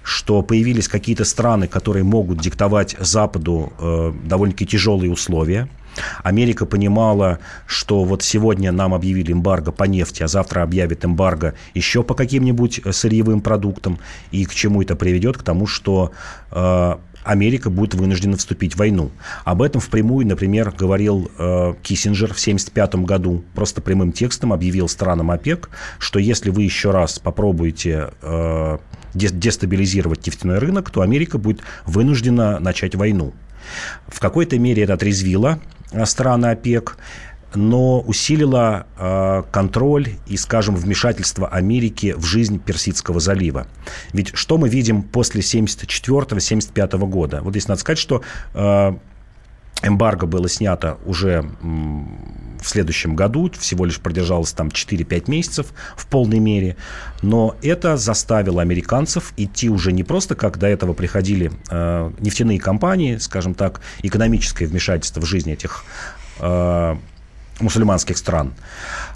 [0.03, 5.69] что появились какие-то страны, которые могут диктовать Западу э, довольно-таки тяжелые условия–
[6.23, 12.03] Америка понимала, что вот сегодня нам объявили эмбарго по нефти, а завтра объявят эмбарго еще
[12.03, 13.99] по каким-нибудь э, сырьевым продуктам.
[14.32, 15.38] И к чему это приведет?
[15.38, 16.12] К тому, что
[16.51, 16.95] э,
[17.27, 19.11] Америка будет вынуждена вступить в войну.
[19.43, 23.43] Об этом впрямую, например, говорил э, Киссинджер в 1975 году.
[23.53, 28.77] Просто прямым текстом объявил странам ОПЕК, что если вы еще раз попробуете э,
[29.13, 33.33] дестабилизировать нефтяной рынок, то Америка будет вынуждена начать войну.
[34.07, 35.59] В какой-то мере это отрезвило
[35.91, 36.97] Э, страны ОПЕК,
[37.55, 43.67] но усилила э, контроль и, скажем, вмешательство Америки в жизнь Персидского залива.
[44.13, 47.41] Ведь что мы видим после 1974-1975 года?
[47.41, 48.21] Вот здесь надо сказать, что
[48.53, 48.93] э,
[49.83, 56.39] эмбарго было снято уже в следующем году, всего лишь продержалось там 4-5 месяцев в полной
[56.39, 56.75] мере,
[57.21, 63.17] но это заставило американцев идти уже не просто, как до этого приходили э, нефтяные компании,
[63.17, 65.86] скажем так, экономическое вмешательство в жизнь этих
[66.39, 66.95] э,
[67.62, 68.54] мусульманских стран,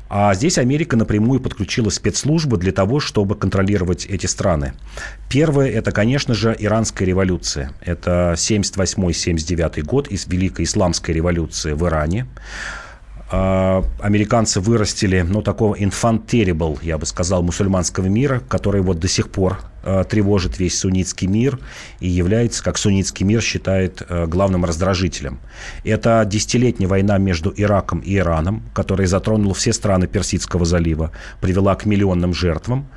[0.10, 4.74] а здесь Америка напрямую подключила спецслужбы для того, чтобы контролировать эти страны.
[5.30, 7.72] Первое– это, конечно же, иранская революция.
[7.80, 12.28] Это 78-79 год из Великой Исламской революции в Иране.
[13.34, 19.30] А, американцы вырастили, ну, такого terrible, я бы сказал, мусульманского мира, который вот до сих
[19.30, 21.58] пор э, тревожит весь суннитский мир
[22.02, 25.40] и является, как суннитский мир считает, э, главным раздражителем.
[25.86, 31.86] Это десятилетняя война между Ираком и Ираном, которая затронула все страны Персидского залива, привела к
[31.86, 32.90] миллионным жертвам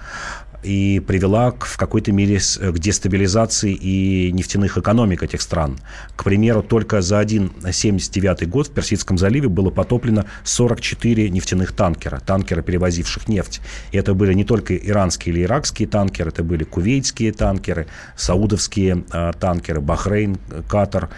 [0.64, 5.78] и привела к, в какой-то мере к дестабилизации и нефтяных экономик этих стран.
[6.16, 12.20] К примеру, только за один 79 год в Персидском заливе было потоплено 44 нефтяных танкера,
[12.20, 13.60] танкера, перевозивших нефть.
[13.92, 19.32] И это были не только иранские или иракские танкеры, это были кувейтские танкеры, саудовские э,
[19.38, 21.10] танкеры, Бахрейн, Катар,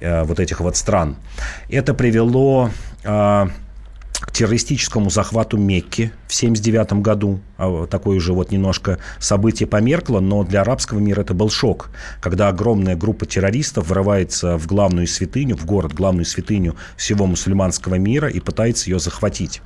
[0.00, 1.16] э, вот этих вот стран.
[1.68, 2.70] Это привело
[3.04, 3.46] э,
[4.20, 7.40] к террористическому захвату Мекки в 1979 году.
[7.56, 12.48] А, такое уже вот немножко событие померкло, но для арабского мира это был шок, когда
[12.48, 18.40] огромная группа террористов врывается в главную святыню, в город, главную святыню всего мусульманского мира и
[18.40, 19.62] пытается ее захватить.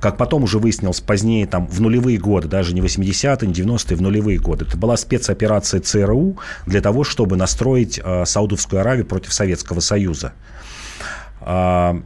[0.00, 4.02] Как потом уже выяснилось позднее, там, в нулевые годы, даже не 80-е, не 90-е, в
[4.02, 9.80] нулевые годы, это была спецоперация ЦРУ для того, чтобы настроить э, Саудовскую Аравию против Советского
[9.80, 10.34] Союза.
[11.40, 12.00] Э,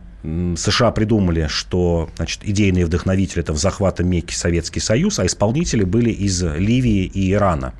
[0.56, 6.42] США придумали, что значит, идейные вдохновители этого захвата Мекки Советский Союз, а исполнители были из
[6.42, 7.74] Ливии и Ирана.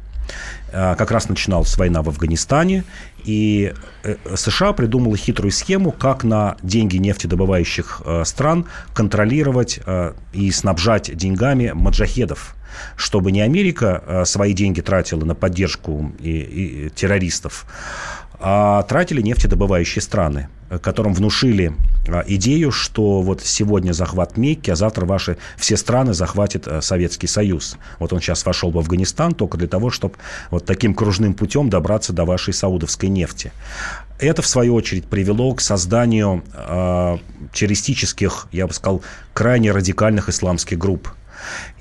[0.73, 2.85] Э, как раз начиналась война в Афганистане,
[3.25, 9.81] и э, США придумала хитрую схему, как на деньги нефтедобывающих э, стран контролировать
[10.33, 12.57] и снабжать деньгами маджахедов
[12.97, 17.67] чтобы не Америка свои деньги тратила на поддержку и, и террористов,
[18.41, 21.73] а тратили нефтедобывающие страны, которым внушили
[22.09, 27.27] а, идею, что вот сегодня захват Мекки, а завтра ваши все страны захватит а, Советский
[27.27, 27.77] Союз.
[27.99, 30.15] Вот он сейчас вошел в Афганистан только для того, чтобы
[30.51, 33.53] вот таким кружным путем добраться до вашей саудовской нефти.
[34.19, 37.19] Это, в свою очередь, привело к созданию э,
[37.53, 39.03] террористических, я бы сказал,
[39.35, 41.09] крайне радикальных исламских групп–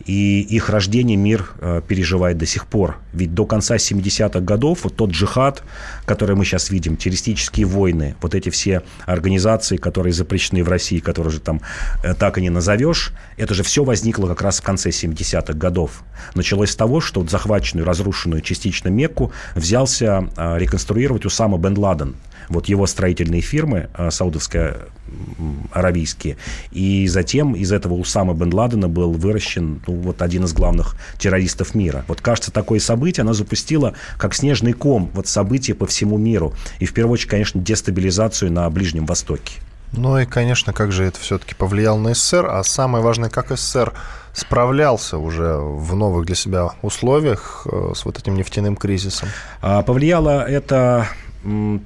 [0.06, 2.98] и их рождение мир э, переживает до сих пор.
[3.14, 5.64] Ведь до конца 70-х годов вот тот джихад,
[6.06, 11.32] который мы сейчас видим, террористические войны, вот эти все организации, которые запрещены в России, которые
[11.32, 11.62] же там
[12.04, 16.04] э, так и не назовешь, это же все возникло как раз в конце 70-х годов.
[16.36, 22.16] Началось с того, что вот захваченную, разрушенную частично Мекку взялся э, реконструировать Усама бен Ладен–
[22.52, 26.38] вот его строительные фирмы э, саудовско-аравийские.
[26.72, 31.74] И затем из этого Усама бен Ладена был выращен ну, вот один из главных террористов
[31.76, 32.06] мира.
[32.08, 36.54] Вот кажется, такое событие, оно запустило как снежный ком вот события по всему миру.
[36.80, 39.62] И в первую очередь, конечно, дестабилизацию на Ближнем Востоке.
[39.94, 43.94] Ну и, конечно, как же это все-таки повлияло на СССР, а самое важное, как СССР
[44.34, 49.28] справлялся уже в новых для себя условиях э, с вот этим нефтяным кризисом?
[49.62, 51.10] А, повлияло это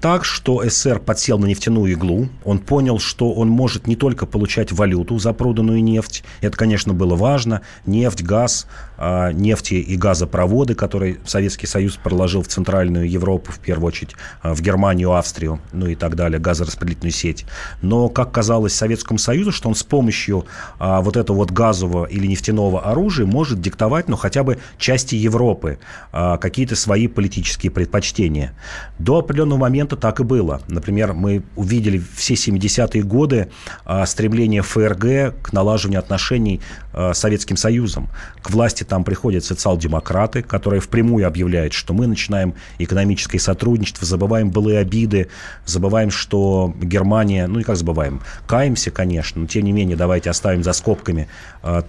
[0.01, 2.27] так, что СССР подсел на нефтяную иглу.
[2.43, 6.23] Он понял, что он может не только получать валюту за проданную нефть.
[6.41, 7.61] Это, конечно, было важно.
[7.85, 13.87] Нефть, газ, а, нефти и газопроводы, которые Советский Союз проложил в Центральную Европу, в первую
[13.87, 17.45] очередь, а, в Германию, Австрию, ну и так далее, газораспределительную сеть.
[17.81, 20.45] Но, как казалось Советскому Союзу, что он с помощью
[20.79, 25.79] а, вот этого вот газового или нефтяного оружия может диктовать, ну, хотя бы части Европы
[26.11, 28.53] какие-то свои политические предпочтения.
[28.99, 30.61] До определенного определенного момента так и было.
[30.67, 33.49] Например, мы увидели все 70-е годы
[33.85, 36.61] а, стремление ФРГ к налаживанию отношений
[36.93, 38.09] а, с Советским Союзом.
[38.41, 44.79] К власти там приходят социал-демократы, которые впрямую объявляют, что мы начинаем экономическое сотрудничество, забываем былые
[44.79, 45.27] обиды,
[45.65, 50.63] забываем, что Германия, ну и как забываем, каемся, конечно, но тем не менее давайте оставим
[50.63, 51.27] за скобками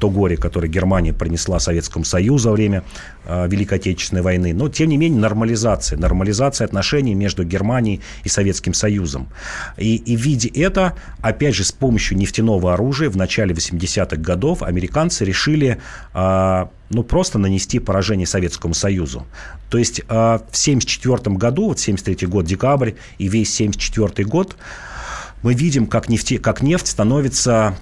[0.00, 2.82] то горе, которое Германия принесла Советскому Союзу во время
[3.26, 4.54] Великой Отечественной войны.
[4.54, 9.28] Но тем не менее нормализация, нормализация отношений между Германией и Советским Союзом.
[9.76, 15.24] И, и видя это, опять же, с помощью нефтяного оружия в начале 80-х годов американцы
[15.24, 15.78] решили
[16.14, 19.26] э, ну, просто нанести поражение Советскому Союзу.
[19.70, 24.56] То есть в 1974 году, вот 73 год, декабрь, и весь 74 год,
[25.42, 27.76] мы видим, как, нефти, как нефть становится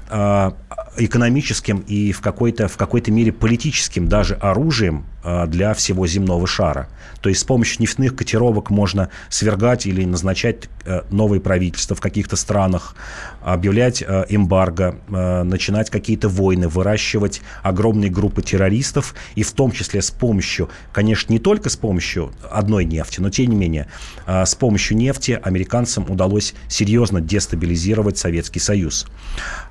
[0.96, 6.90] экономическим и в какой-то в какой-то мере политическим даже оружием а, для всего земного шара.
[7.22, 12.36] То есть с помощью нефтяных котировок можно свергать или назначать э, новые правительства в каких-то
[12.36, 12.94] странах,
[13.40, 20.02] объявлять э, эмбарго, э, начинать какие-то войны, выращивать огромные группы террористов, и в том числе
[20.02, 23.86] с помощью, конечно, не только с помощью одной нефти, но тем не менее,
[24.26, 29.06] с помощью нефти американцам удалось серьезно дестабилизировать Советский Союз.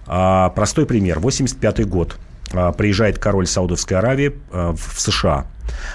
[0.07, 1.19] А, простой пример.
[1.19, 2.17] 85 год.
[2.53, 5.45] А, приезжает король Саудовской Аравии а, в США.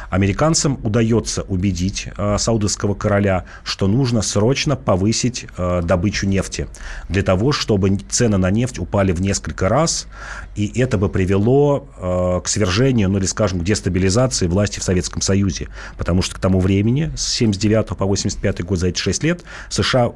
[0.08, 6.68] Американцам удается убедить саудовского короля, что нужно срочно повысить добычу нефти
[7.10, 10.08] для того, чтобы цены на нефть упали в несколько раз,
[10.56, 15.68] и это бы привело к свержению, ну или, скажем, к дестабилизации власти в Советском Союзе.
[15.98, 20.12] Потому что к тому времени, с 79 по 85 год, за эти 6 лет, США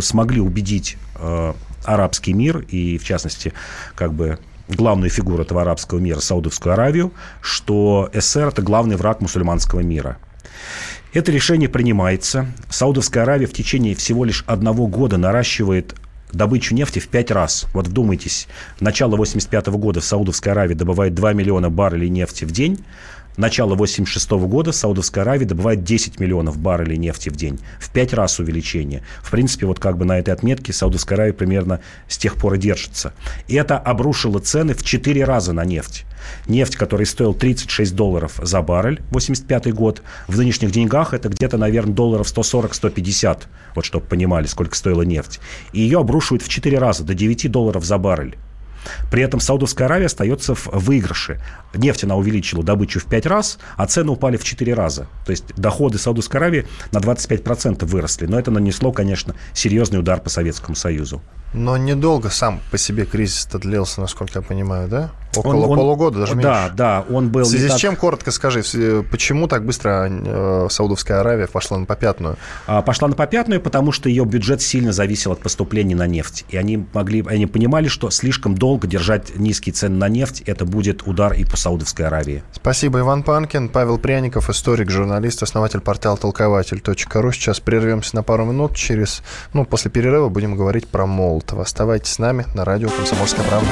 [0.00, 0.98] смогли убедить
[1.84, 3.52] арабский мир и, в частности,
[3.94, 9.80] как бы главную фигуру этого арабского мира, Саудовскую Аравию, что СССР– это главный враг мусульманского
[9.80, 10.18] мира.
[11.12, 12.46] Это решение принимается.
[12.70, 15.94] Саудовская Аравия в течение всего лишь одного года наращивает
[16.32, 17.66] добычу нефти в пять раз.
[17.74, 18.48] Вот вдумайтесь,
[18.80, 22.82] начало 85 года в Саудовской Аравии добывает 2 миллиона баррелей нефти в день,
[23.36, 27.58] начала 1986 года Саудовская Аравия добывает 10 миллионов баррелей нефти в день.
[27.78, 29.02] В 5 раз увеличение.
[29.22, 32.58] В принципе, вот как бы на этой отметке Саудовская Аравия примерно с тех пор и
[32.58, 33.12] держится.
[33.48, 36.04] И это обрушило цены в 4 раза на нефть.
[36.46, 41.94] Нефть, которая стоила 36 долларов за баррель, 85 год, в нынешних деньгах это где-то, наверное,
[41.94, 43.42] долларов 140-150,
[43.74, 45.40] вот чтобы понимали, сколько стоила нефть.
[45.72, 48.36] И ее обрушивают в 4 раза, до 9 долларов за баррель.
[49.10, 51.40] При этом Саудовская Аравия остается в выигрыше.
[51.74, 55.06] Нефть она увеличила добычу в 5 раз, а цены упали в 4 раза.
[55.24, 58.26] То есть доходы Саудовской Аравии на 25% выросли.
[58.26, 61.22] Но это нанесло, конечно, серьезный удар по Советскому Союзу.
[61.52, 65.10] Но недолго сам по себе кризис-то длился, насколько я понимаю, да?
[65.36, 66.74] Около он, полугода, даже да, меньше.
[66.74, 67.42] Да, да, он был...
[67.42, 67.78] В связи так...
[67.78, 68.62] с чем, коротко скажи,
[69.10, 72.36] почему так быстро э, Саудовская Аравия пошла на попятную?
[72.66, 76.44] А, пошла на попятную, потому что ее бюджет сильно зависел от поступлений на нефть.
[76.50, 81.06] И они, могли, они понимали, что слишком долго держать низкие цены на нефть, это будет
[81.06, 82.42] удар и по Саудовской Аравии.
[82.52, 83.70] Спасибо, Иван Панкин.
[83.70, 87.32] Павел Пряников, историк, журналист, основатель портала толкователь.ру.
[87.32, 88.76] Сейчас прервемся на пару минут.
[88.76, 89.22] Через,
[89.54, 91.06] ну, после перерыва будем говорить про
[91.42, 91.62] Молотова.
[91.62, 93.68] Оставайтесь с нами на радио «Комсомольская правда».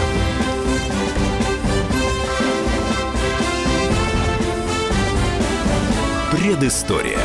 [6.32, 7.18] Предыстория.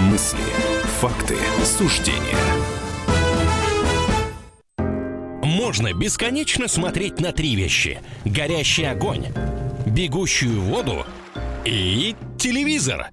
[0.00, 0.38] Мысли,
[1.00, 2.18] факты, суждения.
[5.42, 8.00] Можно бесконечно смотреть на три вещи.
[8.24, 9.26] Горящий огонь,
[9.86, 11.06] бегущую воду
[11.64, 13.08] и телевизор.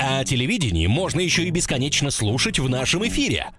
[0.00, 3.48] А телевидение можно еще и бесконечно слушать в нашем эфире–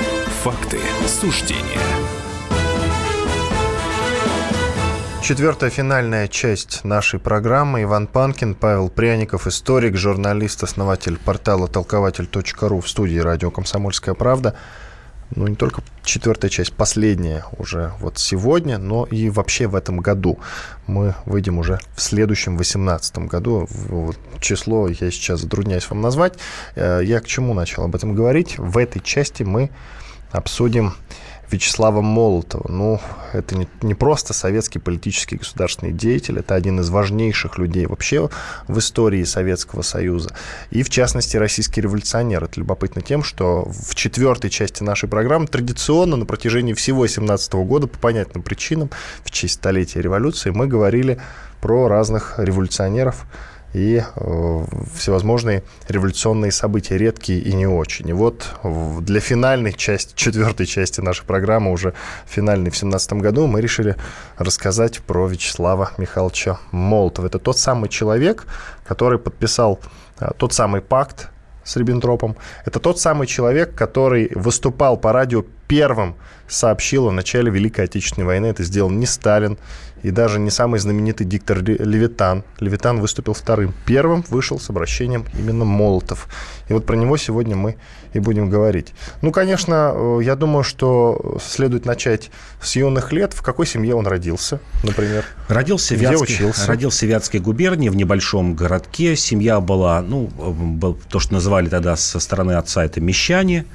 [0.41, 1.61] факты, суждения.
[5.21, 7.83] Четвертая финальная часть нашей программы.
[7.83, 14.55] Иван Панкин, Павел Пряников, историк, журналист, основатель портала толкователь.ру в студии радио «Комсомольская правда».
[15.35, 20.39] Ну, не только четвертая часть, последняя уже вот сегодня, но и вообще в этом году.
[20.87, 23.69] Мы выйдем уже в следующем, 2018 году.
[24.39, 26.33] Число я сейчас затрудняюсь вам назвать.
[26.75, 28.57] Э, я к чему начал об этом говорить?
[28.57, 29.69] В этой части мы
[30.31, 30.93] обсудим
[31.51, 32.71] Вячеслава Молотова.
[32.71, 32.99] Ну,
[33.33, 38.29] это не, не просто советский политический государственный деятель, это один из важнейших людей вообще
[38.67, 40.33] в истории Советского Союза.
[40.69, 42.43] И, в частности, российский революционер.
[42.45, 47.87] Это любопытно тем, что в четвертой части нашей программы традиционно на протяжении всего 17 года
[47.87, 48.89] по понятным причинам,
[49.23, 51.19] в честь столетия революции, мы говорили
[51.59, 53.25] про разных революционеров,
[53.73, 58.09] и э, всевозможные революционные события, редкие и не очень.
[58.09, 58.53] И вот
[59.01, 61.93] для финальной части, четвертой части нашей программы, уже
[62.25, 63.95] финальной в 2017 году, мы решили
[64.37, 67.27] рассказать про Вячеслава Михайловича Молотова.
[67.27, 68.45] Это тот самый человек,
[68.85, 69.79] который подписал
[70.19, 71.30] э, тот самый пакт
[71.63, 72.35] с Риббентропом.
[72.65, 76.15] Это тот самый человек, который выступал по радио первым,
[76.47, 78.47] сообщил о начале Великой Отечественной войны.
[78.47, 79.57] Это сделал не Сталин,
[80.03, 82.43] и даже не самый знаменитый диктор Левитан.
[82.59, 83.73] Левитан выступил вторым.
[83.85, 86.27] Первым вышел с обращением именно Молотов.
[86.69, 87.77] И вот про него сегодня мы
[88.13, 88.93] и будем говорить.
[89.21, 92.29] Ну, конечно, э, я думаю, что следует начать
[92.61, 93.33] с юных лет.
[93.33, 95.25] В какой семье он родился, например?
[95.47, 96.67] Родился, Где Вятский, учился?
[96.67, 99.15] родился в Вятской губернии, в небольшом городке.
[99.15, 103.65] Семья была, ну, был, то, что называли тогда со стороны отца, это мещане,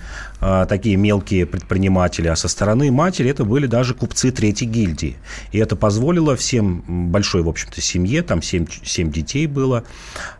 [0.40, 5.16] такие мелкие предприниматели, а со стороны матери это были даже купцы третьей гильдии.
[5.52, 9.84] И это позволило всем, большой, в общем-то, семье, там 7, 7 детей было,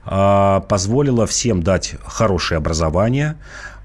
[0.05, 3.37] а, позволило всем дать хорошее образование,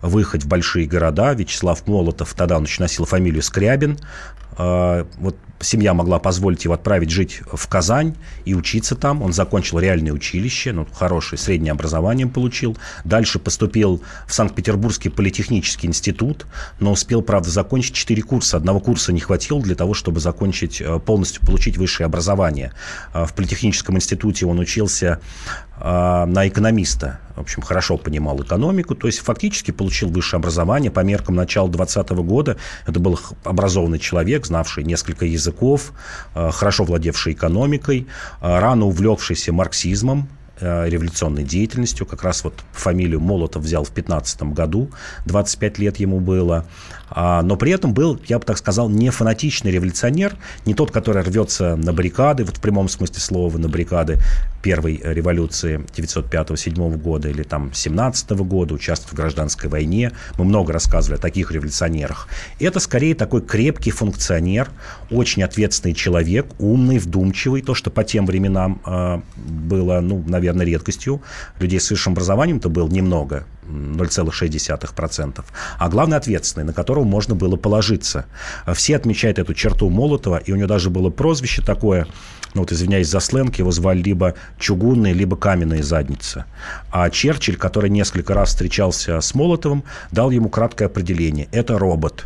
[0.02, 1.34] выехать в большие города.
[1.34, 7.10] Вячеслав Молотов, тогда он еще носил фамилию Скрябин, а, вот семья могла позволить его отправить
[7.10, 9.22] жить в Казань и учиться там.
[9.22, 12.78] Он закончил реальное училище, ну, хорошее среднее образование получил.
[13.04, 16.46] Дальше поступил в Санкт-Петербургский политехнический институт,
[16.80, 18.58] но успел, правда, закончить 4 курса.
[18.58, 22.74] Одного курса не хватило для того, чтобы закончить, э, полностью получить высшее образование.
[23.14, 25.20] А в политехническом институте он учился
[25.71, 27.20] а, на экономиста.
[27.36, 32.10] В общем, хорошо понимал экономику, то есть фактически получил высшее образование по меркам начала 20
[32.10, 32.58] года.
[32.86, 35.94] Это был образованный человек, знавший несколько языков,
[36.36, 38.08] а, хорошо владевший экономикой,
[38.42, 40.28] а, рано увлекшийся марксизмом,
[40.60, 42.06] революционной деятельностью.
[42.06, 44.90] Как раз вот фамилию Молотов взял в 15 году,
[45.26, 46.66] 25 лет ему было.
[47.14, 50.36] Но при этом был, я бы так сказал, не фанатичный революционер,
[50.66, 54.20] не тот, который рвется на баррикады, вот в прямом смысле слова на баррикады,
[54.62, 60.12] первой революции 905-7 года или там 17 года, участвовать в гражданской войне.
[60.38, 62.28] Мы много рассказывали о таких революционерах.
[62.60, 64.70] Это скорее такой крепкий функционер,
[65.10, 71.22] очень ответственный человек, умный, вдумчивый, то, что по тем временам э, было, ну, наверное, редкостью.
[71.60, 75.44] Людей с высшим образованием-то было немного, 0,6%.
[75.80, 78.26] А главное, ответственный, на которого можно было положиться.
[78.74, 82.08] Все отмечают эту черту Молотова, и у него даже было прозвище такое–
[82.54, 86.46] ну вот извиняюсь за сленг, его звали либо чугунные, либо каменные задницы.
[86.92, 91.48] А Черчилль, который несколько раз встречался с Молотовым, дал ему краткое определение.
[91.52, 92.26] Это робот.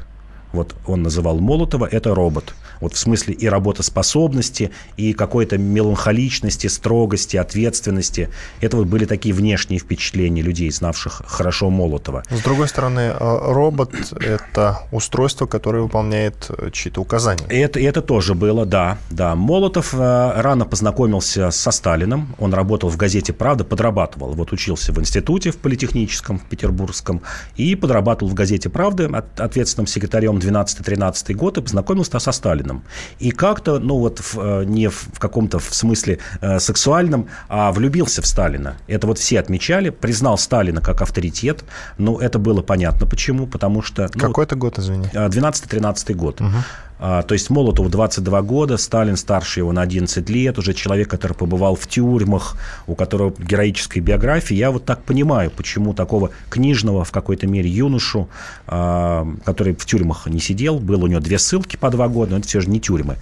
[0.51, 2.55] вот он называл Молотова, это робот.
[2.82, 8.30] Вот в смысле и работоспособности, и какой-то меланхоличности, строгости, ответственности.
[8.61, 12.23] Это вот были такие внешние впечатления людей, знавших хорошо Молотова.
[12.30, 17.45] С другой стороны, э, робот— это устройство, которое выполняет э, чьи-то указания.
[17.49, 18.97] Это, это тоже было, да.
[19.09, 19.36] да.
[19.36, 22.36] Молотов э, рано познакомился со Сталиным.
[22.39, 24.34] Он работал в газете «Правда», подрабатывал.
[24.34, 27.21] Вот учился в институте в политехническом, в Петербургском,
[27.55, 32.32] и подрабатывал в газете «Правда» ответственным секретарем 12-13 год и познакомился со
[32.66, 32.84] Сталиным.
[33.20, 37.72] И как-то, ну вот в, э, не в, в каком-то в смысле э, сексуальном, а
[37.72, 38.76] влюбился в Сталина.
[38.88, 41.63] Это вот все отмечали, признал Сталина как авторитет.
[41.97, 44.09] Но это было понятно почему, потому что...
[44.13, 45.05] Ну, Какой это год, извини?
[45.13, 46.41] 12-13 год.
[46.41, 46.49] Угу.
[46.98, 51.34] А, то есть Молотову 22 года, Сталин старше его на 11 лет, уже человек, который
[51.34, 54.58] побывал в тюрьмах, у которого героическая биография.
[54.58, 58.30] Я вот так понимаю, почему такого книжного в какой-то мере юношу,
[58.68, 62.38] а, который в тюрьмах не сидел, было у него две ссылки по два года, но
[62.38, 63.18] это все же не тюрьмы.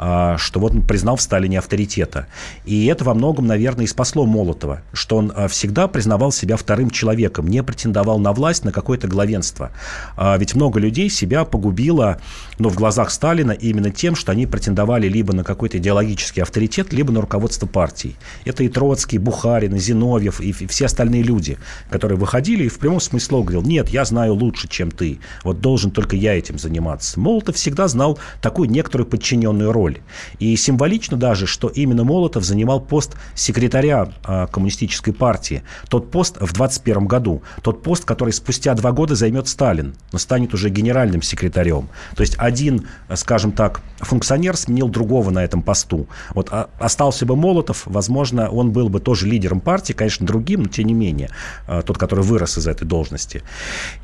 [0.00, 2.28] А, что вот он признал в Сталине авторитета.
[2.64, 7.48] И это во многом, наверное, и спасло Молотова, что он всегда признавал себя вторым человеком,
[7.48, 9.72] не претендовал на власть, на какое-то главенство.
[10.16, 12.20] Ведь много людей себя погубило,
[12.58, 17.12] но в глазах Сталина именно тем, что они претендовали либо на какой-то идеологический авторитет, либо
[17.12, 18.16] на руководство партией.
[18.44, 21.58] Это и Троцкий, Бухарин, и Зиновьев, и все остальные люди,
[21.90, 25.90] которые выходили и в прямом смысле говорил, нет, я знаю лучше, чем ты, вот должен
[25.90, 27.18] только я этим заниматься.
[27.18, 29.98] Молотов всегда знал такую некоторую подчиненную роль.
[30.38, 35.62] И символично даже, что именно Молотов занимал пост секретаря э, коммунистической партии.
[35.88, 37.42] Тот пост в 21 году.
[37.62, 41.88] Тот пост, который спустя два года займет Сталин, но станет уже генеральным секретарем.
[42.14, 46.06] То есть один, скажем так, функционер сменил другого на этом посту.
[46.34, 50.68] Вот а, остался бы Молотов, возможно, он был бы тоже лидером партии, конечно, другим, но
[50.68, 51.30] тем не менее,
[51.66, 53.42] э, тот, который вырос из этой должности.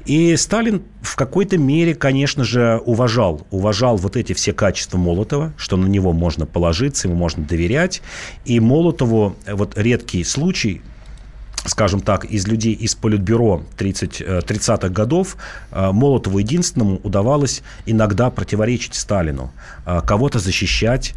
[0.06, 5.74] И Сталин в какой-то мере, конечно же, уважал, уважал вот эти все качества Молотова, что
[5.74, 8.00] что на него можно положиться, ему можно доверять.
[8.44, 10.82] И Молотову вот редкий случай,
[11.64, 15.36] скажем так, из людей из Политбюро 30, 30-х э, годов
[15.70, 19.52] э, Молотову единственному удавалось иногда противоречить Сталину,
[19.86, 21.14] э, кого-то защищать,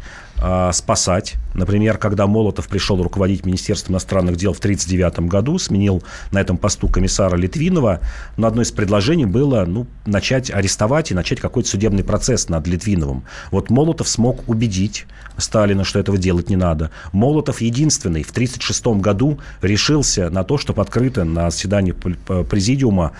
[0.72, 1.34] спасать.
[1.54, 6.88] Например, когда Молотов пришел руководить Министерством иностранных дел в 1939 году, сменил на этом посту
[6.88, 8.00] комиссара Литвинова,
[8.36, 13.24] но одно из предложений было ну, начать арестовать и начать какой-то судебный процесс над Литвиновым.
[13.50, 16.90] Вот Молотов смог убедить Сталина, что этого делать не надо.
[17.12, 23.12] Молотов единственный в 1936 году решился на то, чтобы открыто на заседании президиума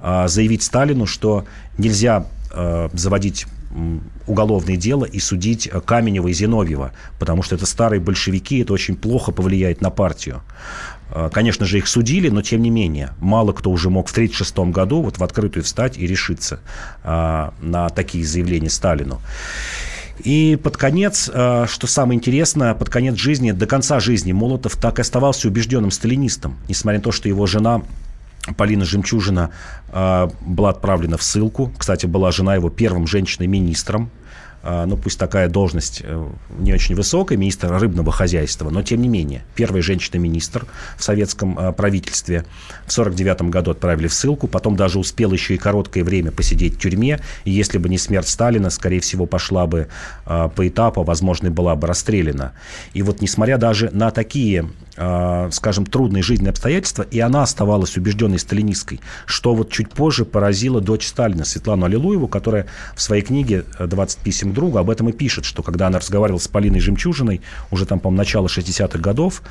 [0.00, 1.46] а, заявить Сталину, что
[1.78, 3.46] нельзя а, заводить
[4.26, 9.32] уголовное дело и судить Каменева и Зиновьева, потому что это старые большевики, это очень плохо
[9.32, 10.42] повлияет на партию.
[11.10, 14.72] А, конечно же, их судили, но тем не менее, мало кто уже мог в 1936
[14.74, 16.60] году вот в открытую встать и решиться
[17.04, 19.20] на такие заявления Сталину.
[20.24, 24.98] И под конец, э, что самое интересное, под конец жизни, до конца жизни Молотов так
[24.98, 27.82] и оставался убежденным сталинистом, несмотря на то, что его жена
[28.56, 29.50] Полина Жемчужина
[29.88, 31.72] э, была отправлена в ссылку.
[31.76, 34.10] Кстати, была жена его первым женщиной-министром
[34.86, 39.44] ну пусть такая должность э, не очень высокая, министр рыбного хозяйства, но тем не менее,
[39.54, 42.44] первая женщина-министр в советском а, правительстве.
[42.84, 46.78] В 49 году отправили в ссылку, потом даже успел еще и короткое время посидеть в
[46.80, 49.86] тюрьме, и если бы не смерть Сталина, скорее всего, пошла бы
[50.24, 52.52] а, по этапу, возможно, была бы расстреляна.
[52.92, 54.68] И вот несмотря даже на такие
[55.50, 61.06] скажем, трудные жизненные обстоятельства, и она оставалась убежденной сталинисткой, что вот чуть позже поразило дочь
[61.06, 65.62] Сталина, Светлану Аллилуеву, которая в своей книге «20 писем другу об этом и пишет, что
[65.62, 69.42] когда она разговаривала с Полиной Жемчужиной, уже там, по-моему, начало 60-х годов,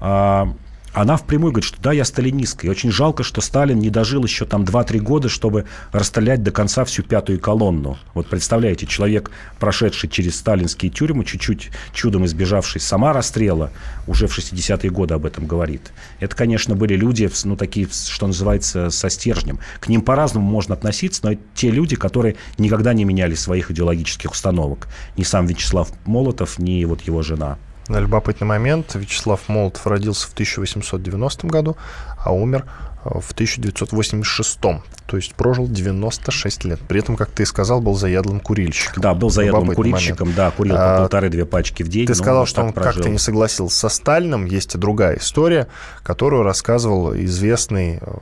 [0.00, 0.52] а,
[0.96, 2.66] она впрямую говорит, что да, я сталинистка.
[2.66, 6.86] И очень жалко, что Сталин не дожил еще там 2-3 года, чтобы расстрелять до конца
[6.86, 7.98] всю пятую колонну.
[8.14, 13.72] Вот представляете, человек, прошедший через сталинские тюрьмы, чуть-чуть чудом избежавший сама расстрела,
[14.06, 15.92] уже в 60-е годы об этом говорит.
[16.18, 19.58] Это, конечно, были люди, ну, такие, что называется, со стержнем.
[19.80, 24.30] К ним по-разному можно относиться, но это те люди, которые никогда не меняли своих идеологических
[24.32, 24.88] установок.
[25.18, 27.58] Ни сам Вячеслав Молотов, ни вот его жена.
[27.88, 28.94] Любопытный момент.
[28.94, 31.76] Вячеслав Молотов родился в 1890 году,
[32.18, 32.64] а умер
[33.10, 34.58] в 1986
[35.06, 36.80] то есть прожил 96 лет.
[36.80, 39.00] При этом, как ты сказал, был заядлым курильщиком.
[39.00, 40.36] Да, был заядлым курильщиком, момент.
[40.36, 42.06] да, курил по а, полторы-две пачки в день.
[42.06, 44.46] Ты сказал, что он как-то не согласился со Сталиным.
[44.46, 45.68] Есть и другая история,
[46.02, 48.16] которую рассказывал известный э,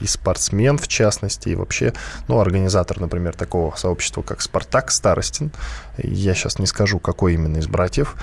[0.00, 1.94] и спортсмен, в частности, и вообще,
[2.28, 5.50] ну, организатор, например, такого сообщества, как «Спартак» Старостин.
[5.96, 8.16] Я сейчас не скажу, какой именно из братьев.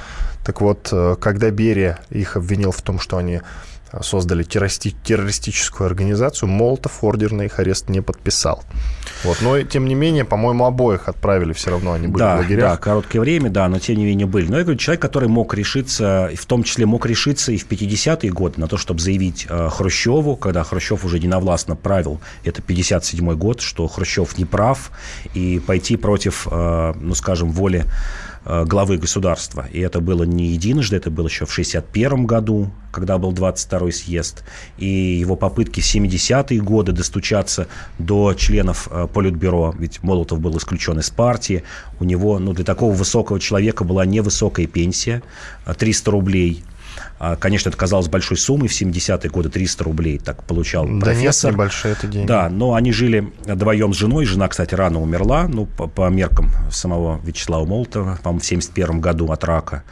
[0.46, 3.42] Так вот, э, когда Берия их обвинил в том, что они
[4.02, 8.64] создали террористи- террористическую организацию, Молотов ордер на их арест не подписал.
[9.24, 9.42] Вот.
[9.42, 12.72] Но, тем не менее, по-моему, обоих отправили все равно, они были да, в лагерях.
[12.72, 14.48] Да, короткое время, да, но тем не менее были.
[14.48, 18.32] Но я говорю, человек, который мог решиться, в том числе мог решиться и в 50-е
[18.32, 23.62] годы на то, чтобы заявить э, Хрущеву, когда Хрущев уже единовластно правил, это 57-й год,
[23.62, 24.92] что Хрущев не прав,
[25.34, 27.86] и пойти против, э, ну, скажем, воли
[28.46, 29.68] главы государства.
[29.72, 34.44] И это было не единожды, это было еще в 1961 году, когда был 22-й съезд.
[34.78, 37.68] И его попытки в 70-е годы достучаться
[38.00, 41.64] до членов э, Политбюро, ведь Молотов был исключен из партии,
[42.00, 45.22] у него, ну, для такого высокого человека была невысокая пенсия,
[45.66, 46.64] 300 э, рублей–
[47.40, 51.52] конечно, это казалось большой суммой в 70-е годы, 300 рублей так получал да профессор.
[51.52, 52.28] нет, небольшие это деньги.
[52.28, 54.26] Да, но они жили вдвоем с женой.
[54.26, 59.32] Жена, кстати, рано умерла, ну, по, по меркам самого Вячеслава Молотова, по-моему, в 71 году
[59.32, 59.84] от рака.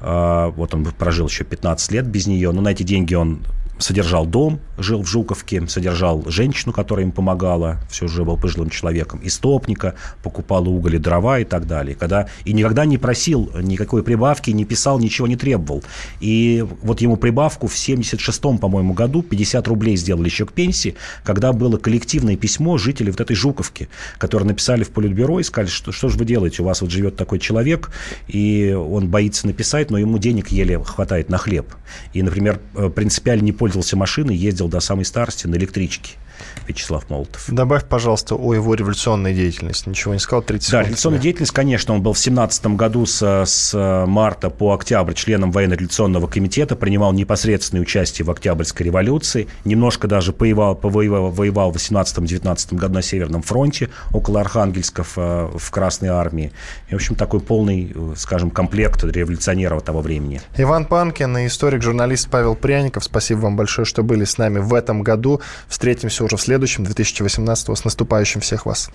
[0.00, 3.40] А, вот он прожил еще 15 лет без нее, но на эти деньги он
[3.78, 9.20] содержал дом, жил в Жуковке, содержал женщину, которая им помогала, все же был пожилым человеком,
[9.22, 11.94] истопника, покупал уголь и дрова и так далее.
[11.94, 15.82] Когда, и никогда не просил никакой прибавки, не писал, ничего не требовал.
[16.20, 20.94] И вот ему прибавку в 76-м, по-моему, году 50 рублей сделали еще к пенсии,
[21.24, 25.92] когда было коллективное письмо жителей вот этой Жуковки, которые написали в Политбюро и сказали, что,
[25.92, 27.90] что же вы делаете, у вас вот живет такой человек,
[28.28, 31.74] и он боится написать, но ему денег еле хватает на хлеб.
[32.12, 36.16] И, например, э, принципиально не пользовался машиной, ездил до самой старости на электричке.
[36.66, 37.44] Вячеслав Молотов.
[37.48, 39.88] Добавь, пожалуйста, о его революционной деятельности.
[39.88, 40.82] Ничего не сказал, 30 секунд.
[40.82, 45.50] Да, революционная деятельность, конечно, он был в 17 году с, с марта по октябрь членом
[45.50, 52.74] военно-революционного комитета, принимал непосредственное участие в Октябрьской революции, немножко даже воевал, повоевал, воевал в 18-19
[52.76, 56.52] году на Северном фронте, около Архангельска в, э, в Красной армии.
[56.88, 60.40] И, в общем, такой полный, э, скажем, комплект революционеров того времени.
[60.56, 65.02] Иван Панкин и историк-журналист Павел Пряников, спасибо вам большое, что были с нами в этом
[65.02, 65.40] году.
[65.68, 68.90] Встретимся уже в следующем, 2018 С наступающим всех вас!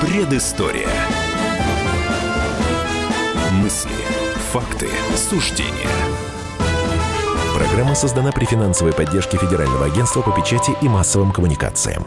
[0.00, 0.88] Предыстория.
[3.52, 3.90] Мысли,
[4.52, 5.88] факты, суждения.
[7.54, 12.06] Программа создана при финансовой поддержке Федерального агентства по печати и массовым коммуникациям.